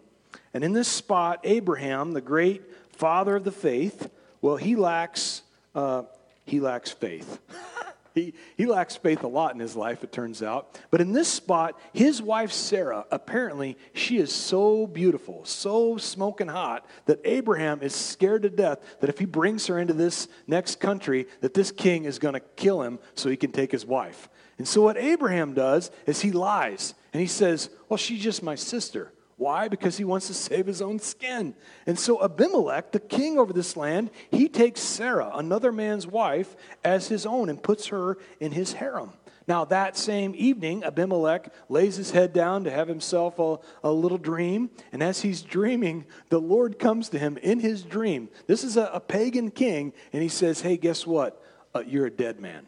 And 0.54 0.64
in 0.64 0.74
this 0.74 0.88
spot, 0.88 1.42
Abraham, 1.44 2.14
the 2.14 2.22
great 2.22 2.64
father 2.92 3.36
of 3.36 3.44
the 3.44 3.52
faith, 3.52 4.10
well, 4.42 4.56
he 4.56 4.76
lacks 4.76 5.42
uh, 5.74 6.04
he 6.46 6.60
lacks 6.60 6.92
faith. 6.92 7.40
he, 8.16 8.34
he 8.56 8.66
lacks 8.66 8.96
faith 8.96 9.24
a 9.24 9.28
lot 9.28 9.54
in 9.54 9.60
his 9.60 9.76
life, 9.76 10.04
it 10.04 10.12
turns 10.12 10.42
out. 10.42 10.80
But 10.90 11.02
in 11.02 11.12
this 11.12 11.28
spot, 11.28 11.78
his 11.94 12.22
wife 12.22 12.52
Sarah, 12.52 13.06
apparently, 13.12 13.78
she 13.94 14.18
is 14.18 14.34
so 14.34 14.88
beautiful, 14.88 15.44
so 15.44 15.98
smoking 15.98 16.48
hot, 16.48 16.88
that 17.06 17.20
Abraham 17.26 17.82
is 17.82 17.94
scared 17.94 18.44
to 18.44 18.50
death 18.50 18.80
that 19.02 19.10
if 19.10 19.20
he 19.20 19.26
brings 19.26 19.68
her 19.68 19.78
into 19.78 19.94
this 19.94 20.30
next 20.48 20.80
country, 20.80 21.28
that 21.42 21.54
this 21.54 21.72
king 21.72 22.06
is 22.06 22.18
going 22.18 22.34
to 22.34 22.40
kill 22.40 22.82
him 22.82 23.00
so 23.14 23.30
he 23.30 23.38
can 23.38 23.52
take 23.52 23.72
his 23.72 23.86
wife. 23.86 24.30
And 24.58 24.68
so 24.68 24.82
what 24.82 24.98
Abraham 24.98 25.54
does 25.54 25.92
is 26.06 26.22
he 26.22 26.32
lies 26.32 26.94
and 27.12 27.20
he 27.20 27.28
says, 27.28 27.70
Well, 27.90 27.98
she's 27.98 28.24
just 28.24 28.42
my 28.42 28.56
sister. 28.56 29.12
Why? 29.38 29.68
Because 29.68 29.98
he 29.98 30.06
wants 30.06 30.28
to 30.28 30.34
save 30.34 30.66
his 30.66 30.82
own 30.82 31.00
skin. 31.00 31.56
And 31.86 32.00
so 32.00 32.24
Abimelech, 32.24 32.92
the 32.92 33.02
king 33.02 33.38
over 33.38 33.52
this 33.52 33.76
land, 33.76 34.10
he 34.32 34.48
takes 34.48 34.80
Sarah, 34.80 35.32
another 35.34 35.74
man's 35.74 36.08
wife, 36.08 36.56
as 36.84 37.10
his 37.10 37.26
own 37.26 37.50
and 37.50 37.62
puts 37.62 37.88
her 37.88 38.18
in 38.40 38.54
his 38.54 38.74
harem. 38.74 39.12
Now, 39.48 39.66
that 39.66 39.96
same 39.96 40.34
evening, 40.36 40.84
Abimelech 40.84 41.54
lays 41.70 41.98
his 41.98 42.12
head 42.12 42.34
down 42.34 42.64
to 42.64 42.72
have 42.72 42.88
himself 42.88 43.38
a, 43.38 43.60
a 43.84 43.92
little 43.92 44.18
dream. 44.18 44.72
And 44.92 45.04
as 45.04 45.22
he's 45.22 45.42
dreaming, 45.44 46.06
the 46.30 46.40
Lord 46.40 46.80
comes 46.80 47.10
to 47.10 47.20
him 47.20 47.38
in 47.38 47.60
his 47.60 47.84
dream. 47.84 48.30
This 48.48 48.64
is 48.64 48.76
a, 48.78 48.86
a 48.86 49.00
pagan 49.00 49.52
king, 49.52 49.94
and 50.14 50.24
he 50.24 50.30
says, 50.30 50.62
Hey, 50.62 50.78
guess 50.78 51.06
what? 51.06 51.44
Uh, 51.76 51.84
you're 51.86 52.08
a 52.08 52.12
dead 52.12 52.40
man. 52.40 52.66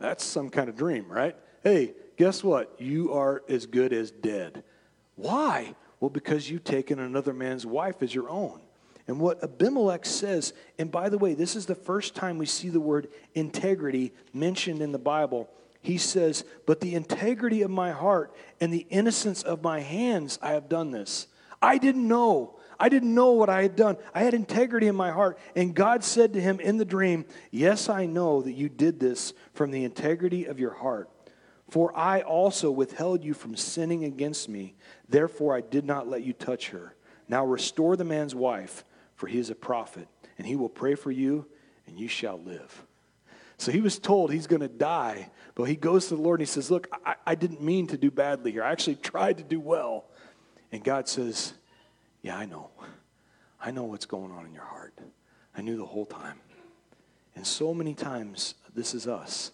That's 0.00 0.24
some 0.24 0.50
kind 0.50 0.68
of 0.68 0.76
dream, 0.76 1.06
right? 1.08 1.36
Hey, 1.62 1.94
guess 2.16 2.42
what? 2.42 2.74
You 2.80 3.12
are 3.12 3.42
as 3.48 3.66
good 3.66 3.92
as 3.92 4.10
dead. 4.10 4.64
Why? 5.16 5.74
Well, 5.98 6.10
because 6.10 6.48
you've 6.48 6.64
taken 6.64 6.98
another 6.98 7.32
man's 7.32 7.66
wife 7.66 8.02
as 8.02 8.14
your 8.14 8.28
own. 8.28 8.60
And 9.08 9.20
what 9.20 9.42
Abimelech 9.42 10.04
says, 10.04 10.52
and 10.78 10.90
by 10.90 11.08
the 11.08 11.18
way, 11.18 11.34
this 11.34 11.56
is 11.56 11.66
the 11.66 11.74
first 11.74 12.14
time 12.14 12.38
we 12.38 12.46
see 12.46 12.68
the 12.68 12.80
word 12.80 13.08
integrity 13.34 14.12
mentioned 14.32 14.82
in 14.82 14.92
the 14.92 14.98
Bible. 14.98 15.48
He 15.80 15.96
says, 15.96 16.44
But 16.66 16.80
the 16.80 16.94
integrity 16.94 17.62
of 17.62 17.70
my 17.70 17.92
heart 17.92 18.34
and 18.60 18.72
the 18.72 18.86
innocence 18.90 19.42
of 19.42 19.62
my 19.62 19.80
hands, 19.80 20.38
I 20.42 20.52
have 20.52 20.68
done 20.68 20.90
this. 20.90 21.28
I 21.62 21.78
didn't 21.78 22.06
know. 22.06 22.58
I 22.78 22.88
didn't 22.88 23.14
know 23.14 23.30
what 23.32 23.48
I 23.48 23.62
had 23.62 23.76
done. 23.76 23.96
I 24.14 24.22
had 24.22 24.34
integrity 24.34 24.88
in 24.88 24.96
my 24.96 25.10
heart. 25.10 25.38
And 25.54 25.74
God 25.74 26.04
said 26.04 26.32
to 26.34 26.40
him 26.40 26.60
in 26.60 26.76
the 26.76 26.84
dream, 26.84 27.24
Yes, 27.50 27.88
I 27.88 28.06
know 28.06 28.42
that 28.42 28.52
you 28.52 28.68
did 28.68 29.00
this 29.00 29.32
from 29.54 29.70
the 29.70 29.84
integrity 29.84 30.44
of 30.46 30.58
your 30.58 30.74
heart. 30.74 31.08
For 31.68 31.96
I 31.96 32.20
also 32.20 32.70
withheld 32.70 33.24
you 33.24 33.34
from 33.34 33.56
sinning 33.56 34.04
against 34.04 34.48
me. 34.48 34.74
Therefore, 35.08 35.56
I 35.56 35.60
did 35.60 35.84
not 35.84 36.08
let 36.08 36.22
you 36.22 36.32
touch 36.32 36.68
her. 36.68 36.94
Now 37.28 37.44
restore 37.44 37.96
the 37.96 38.04
man's 38.04 38.34
wife, 38.34 38.84
for 39.16 39.26
he 39.26 39.38
is 39.38 39.50
a 39.50 39.54
prophet, 39.54 40.06
and 40.38 40.46
he 40.46 40.54
will 40.54 40.68
pray 40.68 40.94
for 40.94 41.10
you, 41.10 41.46
and 41.86 41.98
you 41.98 42.06
shall 42.06 42.38
live. 42.38 42.84
So 43.58 43.72
he 43.72 43.80
was 43.80 43.98
told 43.98 44.30
he's 44.30 44.46
going 44.46 44.60
to 44.60 44.68
die, 44.68 45.30
but 45.54 45.64
he 45.64 45.76
goes 45.76 46.08
to 46.08 46.16
the 46.16 46.22
Lord 46.22 46.40
and 46.40 46.48
he 46.48 46.52
says, 46.52 46.70
Look, 46.70 46.88
I, 47.04 47.14
I 47.26 47.34
didn't 47.34 47.62
mean 47.62 47.86
to 47.88 47.96
do 47.96 48.10
badly 48.10 48.52
here. 48.52 48.62
I 48.62 48.70
actually 48.70 48.96
tried 48.96 49.38
to 49.38 49.44
do 49.44 49.58
well. 49.58 50.04
And 50.70 50.84
God 50.84 51.08
says, 51.08 51.54
Yeah, 52.22 52.36
I 52.36 52.44
know. 52.44 52.70
I 53.60 53.70
know 53.70 53.84
what's 53.84 54.06
going 54.06 54.30
on 54.30 54.44
in 54.46 54.52
your 54.52 54.64
heart. 54.64 54.98
I 55.56 55.62
knew 55.62 55.76
the 55.76 55.86
whole 55.86 56.04
time. 56.04 56.38
And 57.34 57.46
so 57.46 57.72
many 57.72 57.94
times, 57.94 58.54
this 58.74 58.94
is 58.94 59.06
us. 59.06 59.52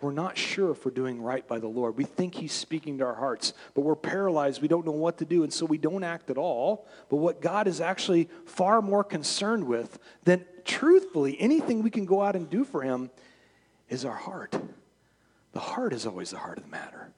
We're 0.00 0.12
not 0.12 0.36
sure 0.36 0.72
if 0.72 0.84
we're 0.84 0.90
doing 0.90 1.22
right 1.22 1.46
by 1.46 1.58
the 1.58 1.68
Lord. 1.68 1.96
We 1.96 2.04
think 2.04 2.34
He's 2.34 2.52
speaking 2.52 2.98
to 2.98 3.04
our 3.04 3.14
hearts, 3.14 3.52
but 3.74 3.82
we're 3.82 3.94
paralyzed. 3.94 4.60
We 4.60 4.68
don't 4.68 4.84
know 4.84 4.92
what 4.92 5.18
to 5.18 5.24
do, 5.24 5.44
and 5.44 5.52
so 5.52 5.64
we 5.64 5.78
don't 5.78 6.02
act 6.02 6.30
at 6.30 6.36
all. 6.36 6.86
But 7.08 7.16
what 7.16 7.40
God 7.40 7.68
is 7.68 7.80
actually 7.80 8.28
far 8.46 8.82
more 8.82 9.04
concerned 9.04 9.66
with 9.66 9.98
than 10.24 10.44
truthfully 10.64 11.40
anything 11.40 11.82
we 11.82 11.90
can 11.90 12.04
go 12.04 12.22
out 12.22 12.34
and 12.34 12.50
do 12.50 12.64
for 12.64 12.82
Him 12.82 13.10
is 13.88 14.04
our 14.04 14.16
heart. 14.16 14.60
The 15.52 15.60
heart 15.60 15.92
is 15.92 16.06
always 16.06 16.30
the 16.30 16.38
heart 16.38 16.58
of 16.58 16.64
the 16.64 16.70
matter. 16.70 17.12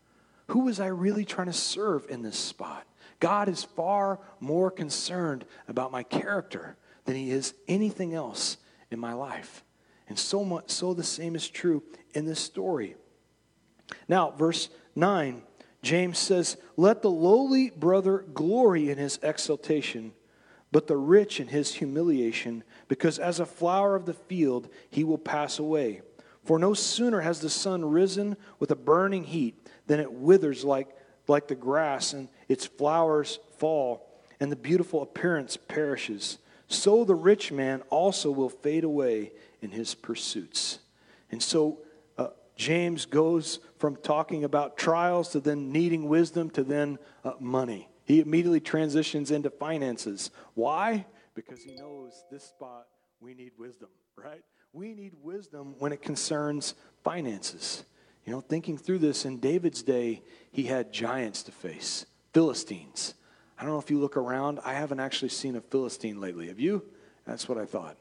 Who 0.48 0.60
was 0.60 0.80
I 0.80 0.86
really 0.86 1.24
trying 1.24 1.48
to 1.48 1.52
serve 1.52 2.06
in 2.08 2.22
this 2.22 2.38
spot? 2.38 2.86
God 3.20 3.48
is 3.48 3.64
far 3.64 4.20
more 4.40 4.70
concerned 4.70 5.44
about 5.66 5.92
my 5.92 6.02
character 6.02 6.76
than 7.04 7.16
he 7.16 7.30
is 7.30 7.54
anything 7.66 8.14
else 8.14 8.58
in 8.90 8.98
my 8.98 9.12
life. 9.12 9.64
And 10.08 10.18
so 10.18 10.44
much 10.44 10.70
so 10.70 10.94
the 10.94 11.04
same 11.04 11.34
is 11.36 11.48
true 11.48 11.82
in 12.14 12.24
this 12.24 12.40
story. 12.40 12.96
Now, 14.08 14.30
verse 14.30 14.70
9, 14.96 15.42
James 15.82 16.18
says, 16.18 16.56
Let 16.76 17.02
the 17.02 17.10
lowly 17.10 17.70
brother 17.70 18.24
glory 18.34 18.90
in 18.90 18.98
his 18.98 19.18
exaltation, 19.22 20.12
but 20.72 20.86
the 20.86 20.96
rich 20.96 21.40
in 21.40 21.48
his 21.48 21.74
humiliation, 21.74 22.64
because 22.88 23.18
as 23.18 23.40
a 23.40 23.46
flower 23.46 23.94
of 23.94 24.06
the 24.06 24.14
field 24.14 24.68
he 24.90 25.04
will 25.04 25.18
pass 25.18 25.58
away. 25.58 26.02
For 26.44 26.58
no 26.58 26.74
sooner 26.74 27.20
has 27.20 27.40
the 27.40 27.50
sun 27.50 27.84
risen 27.84 28.36
with 28.58 28.70
a 28.70 28.76
burning 28.76 29.24
heat 29.24 29.68
than 29.86 30.00
it 30.00 30.12
withers 30.12 30.64
like, 30.64 30.88
like 31.26 31.48
the 31.48 31.54
grass, 31.54 32.14
and 32.14 32.28
its 32.48 32.66
flowers 32.66 33.38
fall, 33.58 34.08
and 34.40 34.50
the 34.50 34.56
beautiful 34.56 35.02
appearance 35.02 35.56
perishes. 35.56 36.38
So 36.66 37.04
the 37.04 37.14
rich 37.14 37.52
man 37.52 37.82
also 37.90 38.30
will 38.30 38.48
fade 38.48 38.84
away 38.84 39.32
in 39.62 39.70
his 39.70 39.94
pursuits. 39.94 40.78
And 41.30 41.42
so 41.42 41.78
uh, 42.16 42.28
James 42.56 43.06
goes 43.06 43.60
from 43.78 43.96
talking 43.96 44.44
about 44.44 44.76
trials 44.76 45.30
to 45.30 45.40
then 45.40 45.72
needing 45.72 46.08
wisdom 46.08 46.50
to 46.50 46.62
then 46.64 46.98
uh, 47.24 47.32
money. 47.40 47.88
He 48.04 48.20
immediately 48.20 48.60
transitions 48.60 49.30
into 49.30 49.50
finances. 49.50 50.30
Why? 50.54 51.06
Because 51.34 51.62
he 51.62 51.74
knows 51.74 52.24
this 52.30 52.44
spot 52.44 52.86
we 53.20 53.34
need 53.34 53.52
wisdom, 53.58 53.88
right? 54.16 54.42
We 54.72 54.94
need 54.94 55.12
wisdom 55.22 55.74
when 55.78 55.92
it 55.92 56.02
concerns 56.02 56.74
finances. 57.02 57.84
You 58.24 58.32
know, 58.32 58.40
thinking 58.40 58.76
through 58.76 58.98
this, 58.98 59.24
in 59.24 59.38
David's 59.38 59.82
day, 59.82 60.22
he 60.52 60.64
had 60.64 60.92
giants 60.92 61.42
to 61.44 61.52
face, 61.52 62.06
Philistines. 62.32 63.14
I 63.58 63.62
don't 63.62 63.72
know 63.72 63.78
if 63.78 63.90
you 63.90 63.98
look 63.98 64.16
around, 64.16 64.60
I 64.64 64.74
haven't 64.74 65.00
actually 65.00 65.30
seen 65.30 65.56
a 65.56 65.60
Philistine 65.60 66.20
lately. 66.20 66.48
Have 66.48 66.60
you? 66.60 66.84
That's 67.26 67.48
what 67.48 67.58
I 67.58 67.64
thought. 67.64 67.96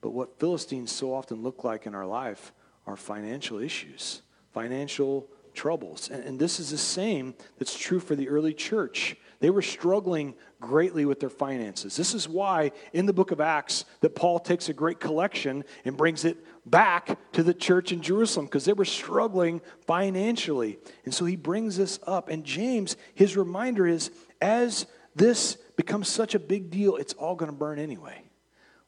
But 0.00 0.10
what 0.10 0.38
Philistines 0.38 0.90
so 0.90 1.12
often 1.14 1.42
look 1.42 1.64
like 1.64 1.86
in 1.86 1.94
our 1.94 2.06
life 2.06 2.52
are 2.86 2.96
financial 2.96 3.58
issues, 3.58 4.22
financial 4.52 5.28
troubles. 5.54 6.10
And, 6.10 6.24
and, 6.24 6.38
this 6.38 6.60
is 6.60 6.70
the 6.70 6.78
same 6.78 7.34
that's 7.58 7.76
true 7.76 8.00
for 8.00 8.14
the 8.14 8.28
early 8.28 8.54
church. 8.54 9.16
They 9.40 9.50
were 9.50 9.62
struggling 9.62 10.34
greatly 10.60 11.04
with 11.04 11.20
their 11.20 11.30
finances. 11.30 11.96
This 11.96 12.14
is 12.14 12.28
why 12.28 12.72
in 12.92 13.06
the 13.06 13.12
book 13.12 13.30
of 13.30 13.40
Acts 13.40 13.84
that 14.00 14.14
Paul 14.14 14.38
takes 14.38 14.68
a 14.68 14.72
great 14.72 15.00
collection 15.00 15.64
and 15.84 15.96
brings 15.96 16.24
it 16.24 16.38
back 16.64 17.18
to 17.32 17.42
the 17.42 17.54
church 17.54 17.90
in 17.90 18.00
Jerusalem 18.00 18.46
because 18.46 18.64
they 18.64 18.72
were 18.72 18.84
struggling 18.84 19.60
financially. 19.86 20.78
And 21.04 21.12
so 21.12 21.24
he 21.24 21.36
brings 21.36 21.76
this 21.76 21.98
up. 22.06 22.28
And 22.28 22.44
James, 22.44 22.96
his 23.14 23.36
reminder 23.36 23.86
is 23.86 24.10
as 24.40 24.86
this 25.14 25.56
becomes 25.76 26.08
such 26.08 26.34
a 26.34 26.38
big 26.38 26.70
deal, 26.70 26.96
it's 26.96 27.14
all 27.14 27.34
going 27.34 27.50
to 27.50 27.56
burn 27.56 27.78
anyway. 27.78 28.22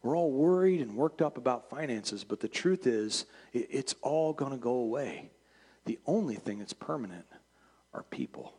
We're 0.02 0.16
all 0.16 0.32
worried 0.32 0.80
and 0.80 0.96
worked 0.96 1.22
up 1.22 1.38
about 1.38 1.70
finances, 1.70 2.24
but 2.24 2.40
the 2.40 2.48
truth 2.48 2.86
is, 2.86 3.26
it's 3.52 3.94
all 4.02 4.32
going 4.32 4.52
to 4.52 4.58
go 4.58 4.74
away. 4.74 5.30
The 5.84 5.98
only 6.06 6.34
thing 6.34 6.58
that's 6.58 6.72
permanent 6.72 7.26
are 7.94 8.02
people. 8.04 8.54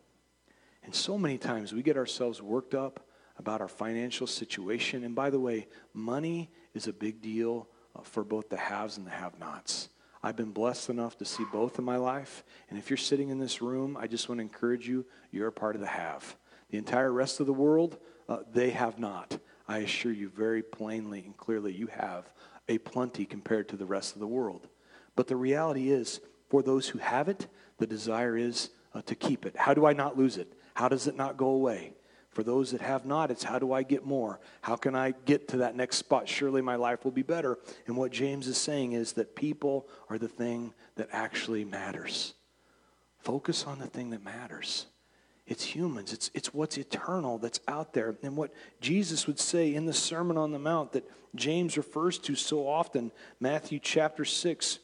And 0.84 0.94
so 0.94 1.18
many 1.18 1.38
times 1.38 1.74
we 1.74 1.82
get 1.82 1.98
ourselves 1.98 2.42
worked 2.42 2.74
up 2.74 3.06
about 3.38 3.62
our 3.62 3.68
financial 3.68 4.28
situation. 4.28 5.04
And 5.04 5.16
by 5.16 5.30
the 5.30 5.40
way, 5.40 5.68
money 5.94 6.52
is 6.74 6.88
a 6.88 6.94
big 6.94 7.22
deal 7.22 7.68
uh, 7.96 8.02
for 8.02 8.24
both 8.24 8.50
the 8.50 8.58
haves 8.58 8.98
and 8.98 9.06
the 9.06 9.12
have 9.12 9.40
nots. 9.40 9.90
I've 10.22 10.36
been 10.38 10.52
blessed 10.52 10.90
enough 10.90 11.18
to 11.18 11.26
see 11.26 11.44
both 11.52 11.80
in 11.80 11.84
my 11.84 11.98
life. 11.98 12.44
And 12.70 12.80
if 12.80 12.90
you're 12.90 12.98
sitting 12.98 13.30
in 13.30 13.40
this 13.40 13.62
room, 13.62 13.98
I 14.00 14.08
just 14.08 14.30
want 14.30 14.40
to 14.40 14.44
encourage 14.44 14.88
you, 14.88 15.06
you're 15.32 15.48
a 15.48 15.52
part 15.52 15.76
of 15.76 15.82
the 15.82 15.88
have. 15.88 16.38
The 16.70 16.78
entire 16.78 17.12
rest 17.12 17.40
of 17.40 17.46
the 17.46 17.54
world, 17.54 17.98
uh, 18.30 18.40
they 18.52 18.70
have 18.70 19.00
not. 19.00 19.38
I 19.68 19.80
assure 19.80 20.12
you 20.12 20.30
very 20.30 20.62
plainly 20.62 21.24
and 21.26 21.36
clearly, 21.38 21.74
you 21.74 21.88
have 21.88 22.32
a 22.68 22.78
plenty 22.80 23.26
compared 23.26 23.70
to 23.70 23.78
the 23.78 23.86
rest 23.86 24.14
of 24.14 24.20
the 24.20 24.28
world. 24.28 24.68
But 25.16 25.28
the 25.28 25.36
reality 25.36 25.92
is, 25.92 26.20
for 26.50 26.62
those 26.62 26.90
who 26.90 27.00
have 27.00 27.30
it, 27.30 27.48
the 27.78 27.88
desire 27.88 28.38
is 28.38 28.70
uh, 28.94 29.02
to 29.04 29.16
keep 29.16 29.46
it. 29.46 29.56
How 29.56 29.74
do 29.74 29.86
I 29.86 29.94
not 29.94 30.18
lose 30.18 30.38
it? 30.38 30.54
How 30.74 30.90
does 30.90 31.08
it 31.08 31.16
not 31.16 31.38
go 31.38 31.48
away? 31.48 31.94
For 32.30 32.42
those 32.42 32.72
that 32.72 32.82
have 32.82 33.06
not, 33.06 33.30
it's 33.30 33.44
how 33.44 33.60
do 33.60 33.74
I 33.74 33.84
get 33.84 34.06
more? 34.06 34.40
How 34.62 34.76
can 34.76 34.96
I 34.96 35.12
get 35.26 35.48
to 35.50 35.58
that 35.58 35.76
next 35.76 35.98
spot? 35.98 36.28
Surely 36.28 36.62
my 36.62 36.76
life 36.76 37.04
will 37.04 37.12
be 37.12 37.22
better. 37.22 37.60
And 37.86 37.96
what 37.96 38.12
James 38.12 38.48
is 38.48 38.58
saying 38.58 38.94
is 38.94 39.14
that 39.14 39.36
people 39.36 39.88
are 40.10 40.18
the 40.18 40.28
thing 40.28 40.74
that 40.96 41.10
actually 41.12 41.64
matters. 41.64 42.34
Focus 43.20 43.66
on 43.66 43.78
the 43.78 43.88
thing 43.88 44.10
that 44.10 44.24
matters. 44.24 44.88
It's 45.46 45.64
humans, 45.64 46.14
it's, 46.14 46.32
it's 46.34 46.54
what's 46.54 46.78
eternal 46.78 47.38
that's 47.38 47.60
out 47.68 47.94
there. 47.94 48.16
And 48.24 48.38
what 48.38 48.54
Jesus 48.80 49.28
would 49.28 49.40
say 49.40 49.76
in 49.76 49.86
the 49.86 49.94
Sermon 49.94 50.38
on 50.38 50.52
the 50.52 50.60
Mount 50.60 50.94
that 50.94 51.10
James 51.36 51.76
refers 51.76 52.18
to 52.20 52.36
so 52.36 52.68
often, 52.68 53.12
Matthew 53.40 53.80
chapter 53.80 54.24
6, 54.24 54.80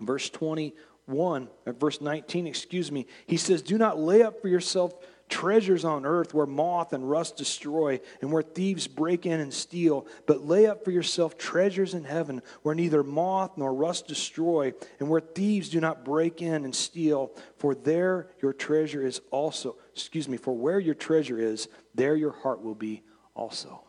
verse 0.00 0.30
21, 0.30 1.48
or 1.66 1.72
verse 1.74 2.00
19, 2.00 2.46
excuse 2.46 2.90
me, 2.90 3.06
he 3.26 3.36
says, 3.36 3.60
Do 3.60 3.76
not 3.76 3.98
lay 3.98 4.22
up 4.22 4.40
for 4.40 4.48
yourself 4.48 4.94
treasures 5.32 5.82
on 5.82 6.04
earth 6.04 6.34
where 6.34 6.44
moth 6.44 6.92
and 6.92 7.08
rust 7.08 7.38
destroy 7.38 7.98
and 8.20 8.30
where 8.30 8.42
thieves 8.42 8.86
break 8.86 9.24
in 9.24 9.40
and 9.40 9.52
steal, 9.52 10.06
but 10.26 10.46
lay 10.46 10.66
up 10.66 10.84
for 10.84 10.90
yourself 10.90 11.38
treasures 11.38 11.94
in 11.94 12.04
heaven 12.04 12.42
where 12.60 12.74
neither 12.74 13.02
moth 13.02 13.56
nor 13.56 13.72
rust 13.72 14.06
destroy 14.06 14.74
and 15.00 15.08
where 15.08 15.22
thieves 15.22 15.70
do 15.70 15.80
not 15.80 16.04
break 16.04 16.42
in 16.42 16.66
and 16.66 16.74
steal, 16.74 17.32
for 17.56 17.74
there 17.74 18.28
your 18.42 18.52
treasure 18.52 19.06
is 19.06 19.22
also, 19.30 19.76
excuse 19.94 20.28
me, 20.28 20.36
for 20.36 20.52
where 20.52 20.78
your 20.78 20.94
treasure 20.94 21.38
is, 21.38 21.66
there 21.94 22.14
your 22.14 22.32
heart 22.32 22.62
will 22.62 22.74
be 22.74 23.02
also. 23.34 23.82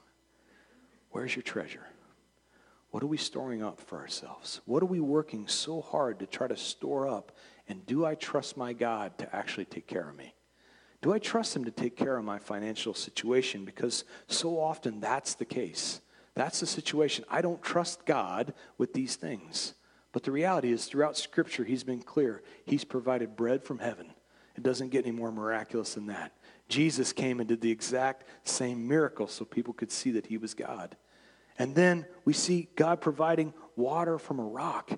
Where's 1.11 1.35
your 1.35 1.43
treasure? 1.43 1.85
What 2.91 3.03
are 3.03 3.07
we 3.07 3.17
storing 3.17 3.61
up 3.61 3.81
for 3.81 3.97
ourselves? 3.97 4.61
What 4.63 4.81
are 4.81 4.85
we 4.85 5.01
working 5.01 5.49
so 5.49 5.81
hard 5.81 6.19
to 6.19 6.25
try 6.25 6.47
to 6.47 6.55
store 6.55 7.05
up? 7.05 7.33
And 7.67 7.85
do 7.85 8.05
I 8.05 8.15
trust 8.15 8.55
my 8.55 8.71
God 8.71 9.17
to 9.17 9.35
actually 9.35 9.65
take 9.65 9.87
care 9.87 10.07
of 10.07 10.15
me? 10.15 10.33
Do 11.03 11.11
I 11.11 11.19
trust 11.19 11.53
Him 11.53 11.65
to 11.65 11.71
take 11.71 11.97
care 11.97 12.17
of 12.17 12.23
my 12.23 12.39
financial 12.39 12.93
situation? 12.93 13.65
Because 13.65 14.05
so 14.27 14.57
often 14.57 15.01
that's 15.01 15.35
the 15.35 15.45
case. 15.45 15.99
That's 16.33 16.61
the 16.61 16.65
situation. 16.65 17.25
I 17.29 17.41
don't 17.41 17.61
trust 17.61 18.05
God 18.05 18.53
with 18.77 18.93
these 18.93 19.17
things. 19.17 19.73
But 20.13 20.23
the 20.23 20.31
reality 20.31 20.71
is, 20.71 20.85
throughout 20.85 21.17
Scripture, 21.17 21.65
He's 21.65 21.83
been 21.83 22.01
clear. 22.01 22.41
He's 22.65 22.85
provided 22.85 23.35
bread 23.35 23.65
from 23.65 23.79
heaven. 23.79 24.13
It 24.55 24.63
doesn't 24.63 24.89
get 24.91 25.05
any 25.05 25.13
more 25.13 25.31
miraculous 25.31 25.95
than 25.95 26.07
that. 26.07 26.31
Jesus 26.69 27.11
came 27.11 27.41
and 27.41 27.49
did 27.49 27.59
the 27.59 27.71
exact 27.71 28.23
same 28.47 28.87
miracle 28.87 29.27
so 29.27 29.43
people 29.43 29.73
could 29.73 29.91
see 29.91 30.11
that 30.11 30.27
He 30.27 30.37
was 30.37 30.53
God. 30.53 30.95
And 31.59 31.75
then 31.75 32.05
we 32.23 32.31
see 32.31 32.69
God 32.77 33.01
providing 33.01 33.53
water 33.75 34.17
from 34.17 34.39
a 34.39 34.45
rock. 34.45 34.97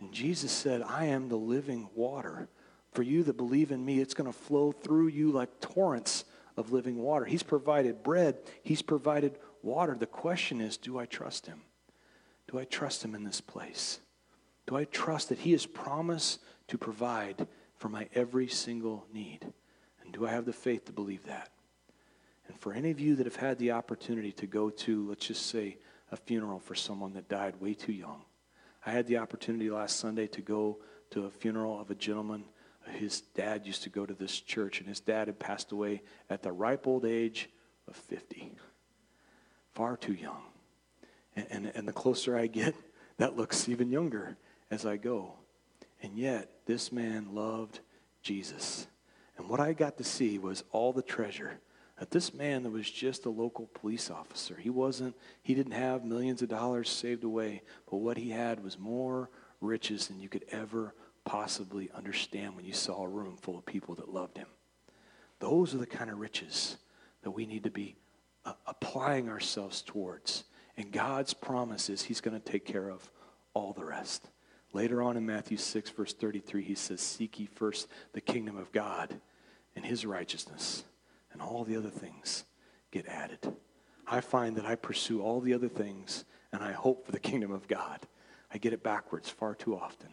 And 0.00 0.10
Jesus 0.12 0.50
said, 0.50 0.82
I 0.82 1.04
am 1.06 1.28
the 1.28 1.36
living 1.36 1.88
water. 1.94 2.48
For 2.94 3.02
you 3.02 3.24
that 3.24 3.36
believe 3.36 3.72
in 3.72 3.84
me, 3.84 3.98
it's 3.98 4.14
going 4.14 4.32
to 4.32 4.38
flow 4.38 4.70
through 4.70 5.08
you 5.08 5.32
like 5.32 5.60
torrents 5.60 6.24
of 6.56 6.72
living 6.72 6.96
water. 6.96 7.24
He's 7.24 7.42
provided 7.42 8.02
bread, 8.02 8.38
He's 8.62 8.82
provided 8.82 9.36
water. 9.62 9.96
The 9.98 10.06
question 10.06 10.60
is 10.60 10.76
do 10.76 10.98
I 10.98 11.06
trust 11.06 11.46
Him? 11.46 11.62
Do 12.50 12.58
I 12.58 12.64
trust 12.64 13.04
Him 13.04 13.14
in 13.14 13.24
this 13.24 13.40
place? 13.40 13.98
Do 14.66 14.76
I 14.76 14.84
trust 14.84 15.28
that 15.28 15.40
He 15.40 15.52
has 15.52 15.66
promised 15.66 16.40
to 16.68 16.78
provide 16.78 17.48
for 17.76 17.88
my 17.88 18.08
every 18.14 18.46
single 18.46 19.06
need? 19.12 19.52
And 20.02 20.12
do 20.12 20.24
I 20.26 20.30
have 20.30 20.44
the 20.44 20.52
faith 20.52 20.84
to 20.84 20.92
believe 20.92 21.24
that? 21.24 21.50
And 22.46 22.58
for 22.60 22.72
any 22.72 22.90
of 22.90 23.00
you 23.00 23.16
that 23.16 23.26
have 23.26 23.36
had 23.36 23.58
the 23.58 23.72
opportunity 23.72 24.30
to 24.32 24.46
go 24.46 24.70
to, 24.70 25.08
let's 25.08 25.26
just 25.26 25.46
say, 25.46 25.78
a 26.12 26.16
funeral 26.16 26.60
for 26.60 26.76
someone 26.76 27.14
that 27.14 27.28
died 27.28 27.60
way 27.60 27.74
too 27.74 27.92
young. 27.92 28.22
I 28.86 28.90
had 28.90 29.06
the 29.06 29.16
opportunity 29.16 29.68
last 29.70 29.98
Sunday 29.98 30.28
to 30.28 30.42
go 30.42 30.78
to 31.10 31.24
a 31.24 31.30
funeral 31.30 31.80
of 31.80 31.90
a 31.90 31.94
gentleman 31.94 32.44
his 32.92 33.20
dad 33.20 33.66
used 33.66 33.82
to 33.84 33.90
go 33.90 34.06
to 34.06 34.14
this 34.14 34.40
church, 34.40 34.80
and 34.80 34.88
his 34.88 35.00
dad 35.00 35.28
had 35.28 35.38
passed 35.38 35.72
away 35.72 36.02
at 36.30 36.42
the 36.42 36.52
ripe 36.52 36.86
old 36.86 37.04
age 37.04 37.48
of 37.88 37.96
50. 37.96 38.52
Far 39.74 39.96
too 39.96 40.14
young. 40.14 40.42
And, 41.36 41.46
and, 41.50 41.72
and 41.74 41.88
the 41.88 41.92
closer 41.92 42.36
I 42.36 42.46
get, 42.46 42.74
that 43.18 43.36
looks 43.36 43.68
even 43.68 43.90
younger 43.90 44.36
as 44.70 44.86
I 44.86 44.96
go. 44.96 45.34
And 46.02 46.16
yet, 46.16 46.50
this 46.66 46.92
man 46.92 47.34
loved 47.34 47.80
Jesus. 48.22 48.86
And 49.36 49.48
what 49.48 49.60
I 49.60 49.72
got 49.72 49.98
to 49.98 50.04
see 50.04 50.38
was 50.38 50.64
all 50.70 50.92
the 50.92 51.02
treasure 51.02 51.60
that 51.98 52.10
this 52.10 52.34
man 52.34 52.64
that 52.64 52.70
was 52.70 52.90
just 52.90 53.24
a 53.24 53.30
local 53.30 53.68
police 53.72 54.10
officer, 54.10 54.56
he 54.56 54.70
wasn't, 54.70 55.14
he 55.42 55.54
didn't 55.54 55.72
have 55.72 56.04
millions 56.04 56.42
of 56.42 56.48
dollars 56.48 56.90
saved 56.90 57.22
away, 57.22 57.62
but 57.88 57.98
what 57.98 58.16
he 58.16 58.30
had 58.30 58.64
was 58.64 58.78
more 58.78 59.30
riches 59.60 60.08
than 60.08 60.18
you 60.18 60.28
could 60.28 60.44
ever 60.50 60.92
possibly 61.24 61.90
understand 61.94 62.56
when 62.56 62.64
you 62.64 62.72
saw 62.72 63.02
a 63.02 63.08
room 63.08 63.36
full 63.36 63.58
of 63.58 63.66
people 63.66 63.94
that 63.96 64.12
loved 64.12 64.36
him. 64.36 64.48
Those 65.40 65.74
are 65.74 65.78
the 65.78 65.86
kind 65.86 66.10
of 66.10 66.18
riches 66.18 66.76
that 67.22 67.30
we 67.30 67.46
need 67.46 67.64
to 67.64 67.70
be 67.70 67.96
uh, 68.44 68.52
applying 68.66 69.28
ourselves 69.28 69.82
towards. 69.82 70.44
And 70.76 70.92
God's 70.92 71.34
promise 71.34 71.88
is 71.88 72.02
he's 72.02 72.20
going 72.20 72.38
to 72.38 72.52
take 72.52 72.64
care 72.64 72.88
of 72.88 73.10
all 73.54 73.72
the 73.72 73.84
rest. 73.84 74.28
Later 74.72 75.02
on 75.02 75.16
in 75.16 75.24
Matthew 75.24 75.56
6, 75.56 75.90
verse 75.90 76.12
33, 76.12 76.62
he 76.62 76.74
says, 76.74 77.00
Seek 77.00 77.38
ye 77.38 77.46
first 77.46 77.88
the 78.12 78.20
kingdom 78.20 78.56
of 78.56 78.72
God 78.72 79.20
and 79.76 79.84
his 79.84 80.04
righteousness, 80.04 80.84
and 81.32 81.40
all 81.40 81.64
the 81.64 81.76
other 81.76 81.90
things 81.90 82.44
get 82.90 83.06
added. 83.06 83.54
I 84.06 84.20
find 84.20 84.56
that 84.56 84.66
I 84.66 84.74
pursue 84.74 85.22
all 85.22 85.40
the 85.40 85.54
other 85.54 85.68
things 85.68 86.24
and 86.52 86.62
I 86.62 86.72
hope 86.72 87.04
for 87.04 87.12
the 87.12 87.20
kingdom 87.20 87.50
of 87.50 87.66
God. 87.66 88.00
I 88.52 88.58
get 88.58 88.72
it 88.72 88.82
backwards 88.82 89.28
far 89.28 89.54
too 89.54 89.76
often. 89.76 90.10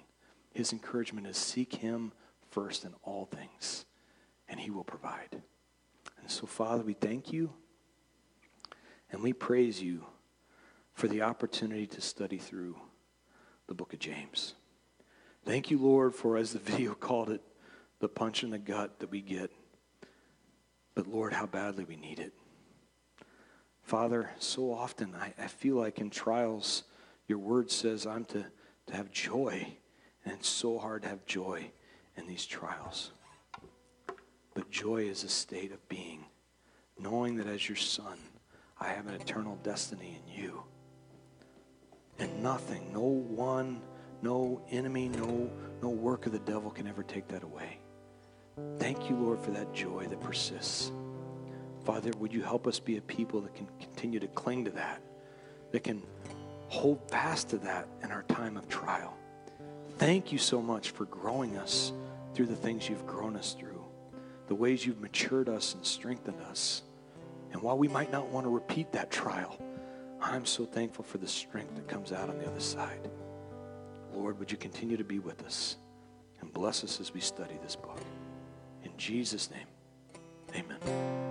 His 0.54 0.74
encouragement 0.74 1.28
is 1.28 1.38
seek 1.38 1.76
him 1.76 2.12
first 2.50 2.84
in 2.84 2.94
all 3.04 3.26
things, 3.26 3.86
and 4.50 4.60
he 4.60 4.70
will 4.70 4.84
provide. 4.84 5.42
And 6.20 6.30
so, 6.30 6.46
Father, 6.46 6.84
we 6.84 6.94
thank 6.94 7.32
you 7.32 7.52
and 9.12 9.22
we 9.22 9.34
praise 9.34 9.82
you 9.82 10.06
for 10.94 11.08
the 11.08 11.22
opportunity 11.22 11.88
to 11.88 12.02
study 12.02 12.38
through 12.38 12.76
the 13.68 13.74
book 13.74 13.94
of 13.94 14.00
James. 14.00 14.54
Thank 15.46 15.72
you, 15.72 15.78
Lord, 15.78 16.14
for, 16.14 16.38
as 16.38 16.54
the 16.54 16.60
video 16.60 16.94
called 17.00 17.30
it, 17.30 17.42
the 18.00 18.10
punch 18.10 18.44
in 18.44 18.50
the 18.50 18.60
gut 18.60 19.00
that 19.00 19.12
we 19.12 19.22
get. 19.22 19.52
But, 20.96 21.08
Lord, 21.08 21.34
how 21.34 21.46
badly 21.46 21.84
we 21.84 21.96
need 21.96 22.20
it. 22.20 22.34
Father, 23.82 24.30
so 24.40 24.72
often 24.74 25.16
I, 25.16 25.34
I 25.42 25.48
feel 25.48 25.76
like 25.76 26.00
in 26.00 26.10
trials, 26.10 26.84
your 27.28 27.40
word 27.40 27.72
says 27.72 28.06
I'm 28.06 28.26
to, 28.26 28.46
to 28.88 28.96
have 28.96 29.12
joy. 29.12 29.78
And 30.26 30.36
it's 30.36 30.48
so 30.48 30.78
hard 30.78 31.04
to 31.04 31.10
have 31.10 31.26
joy 31.26 31.72
in 32.16 32.28
these 32.28 32.46
trials. 32.46 33.12
But 34.54 34.70
joy 34.70 35.04
is 35.04 35.24
a 35.24 35.30
state 35.30 35.72
of 35.72 35.88
being, 35.88 36.26
knowing 37.00 37.38
that 37.38 37.48
as 37.48 37.68
your 37.68 37.78
son, 37.78 38.18
I 38.80 38.90
have 38.90 39.08
an 39.08 39.16
eternal 39.16 39.58
destiny 39.64 40.20
in 40.20 40.42
you. 40.44 40.64
And 42.20 42.44
nothing, 42.44 42.92
no 42.94 43.02
one, 43.02 43.82
no 44.22 44.62
enemy, 44.70 45.10
no, 45.10 45.50
no 45.82 45.90
work 45.90 46.26
of 46.26 46.32
the 46.32 46.40
devil 46.40 46.70
can 46.70 46.88
ever 46.88 47.04
take 47.04 47.28
that 47.30 47.44
away. 47.44 47.80
Thank 48.78 49.10
you, 49.10 49.16
Lord, 49.16 49.40
for 49.40 49.52
that 49.52 49.74
joy 49.74 50.06
that 50.08 50.20
persists. 50.20 50.92
Father, 51.84 52.12
would 52.20 52.34
you 52.34 52.44
help 52.44 52.68
us 52.68 52.80
be 52.80 52.98
a 52.98 53.02
people 53.02 53.42
that 53.42 53.56
can 53.56 53.68
continue 53.80 54.20
to 54.20 54.28
cling 54.28 54.66
to 54.66 54.72
that, 54.72 55.02
that 55.72 55.84
can 55.84 56.04
hold 56.68 57.10
fast 57.10 57.50
to 57.50 57.58
that 57.58 57.88
in 58.04 58.12
our 58.12 58.24
time 58.24 58.56
of 58.56 58.70
trial. 58.70 59.18
Thank 60.02 60.32
you 60.32 60.40
so 60.40 60.64
much 60.64 60.90
for 60.90 61.06
growing 61.06 61.58
us 61.58 61.94
through 62.34 62.48
the 62.48 62.56
things 62.56 62.90
you've 62.90 63.06
grown 63.06 63.36
us 63.36 63.54
through, 63.54 63.86
the 64.48 64.56
ways 64.56 64.84
you've 64.84 65.00
matured 65.00 65.48
us 65.48 65.76
and 65.76 65.86
strengthened 65.86 66.42
us. 66.50 66.82
And 67.52 67.62
while 67.62 67.78
we 67.78 67.88
might 67.88 68.12
not 68.12 68.26
want 68.26 68.48
to 68.48 68.50
repeat 68.50 68.92
that 68.94 69.12
trial, 69.12 69.62
I'm 70.20 70.48
so 70.48 70.66
thankful 70.66 71.06
for 71.06 71.20
the 71.20 71.28
strength 71.28 71.76
that 71.76 71.88
comes 71.88 72.12
out 72.12 72.30
on 72.30 72.40
the 72.40 72.48
other 72.48 72.60
side. 72.60 73.12
Lord, 74.12 74.40
would 74.40 74.52
you 74.52 74.58
continue 74.58 74.98
to 74.98 75.04
be 75.04 75.20
with 75.20 75.44
us 75.44 75.76
and 76.40 76.52
bless 76.52 76.84
us 76.84 77.00
as 77.00 77.14
we 77.14 77.20
study 77.20 77.60
this 77.62 77.76
book? 77.76 78.02
In 78.84 78.98
Jesus' 78.98 79.52
name, 79.52 79.68
amen. 80.56 81.31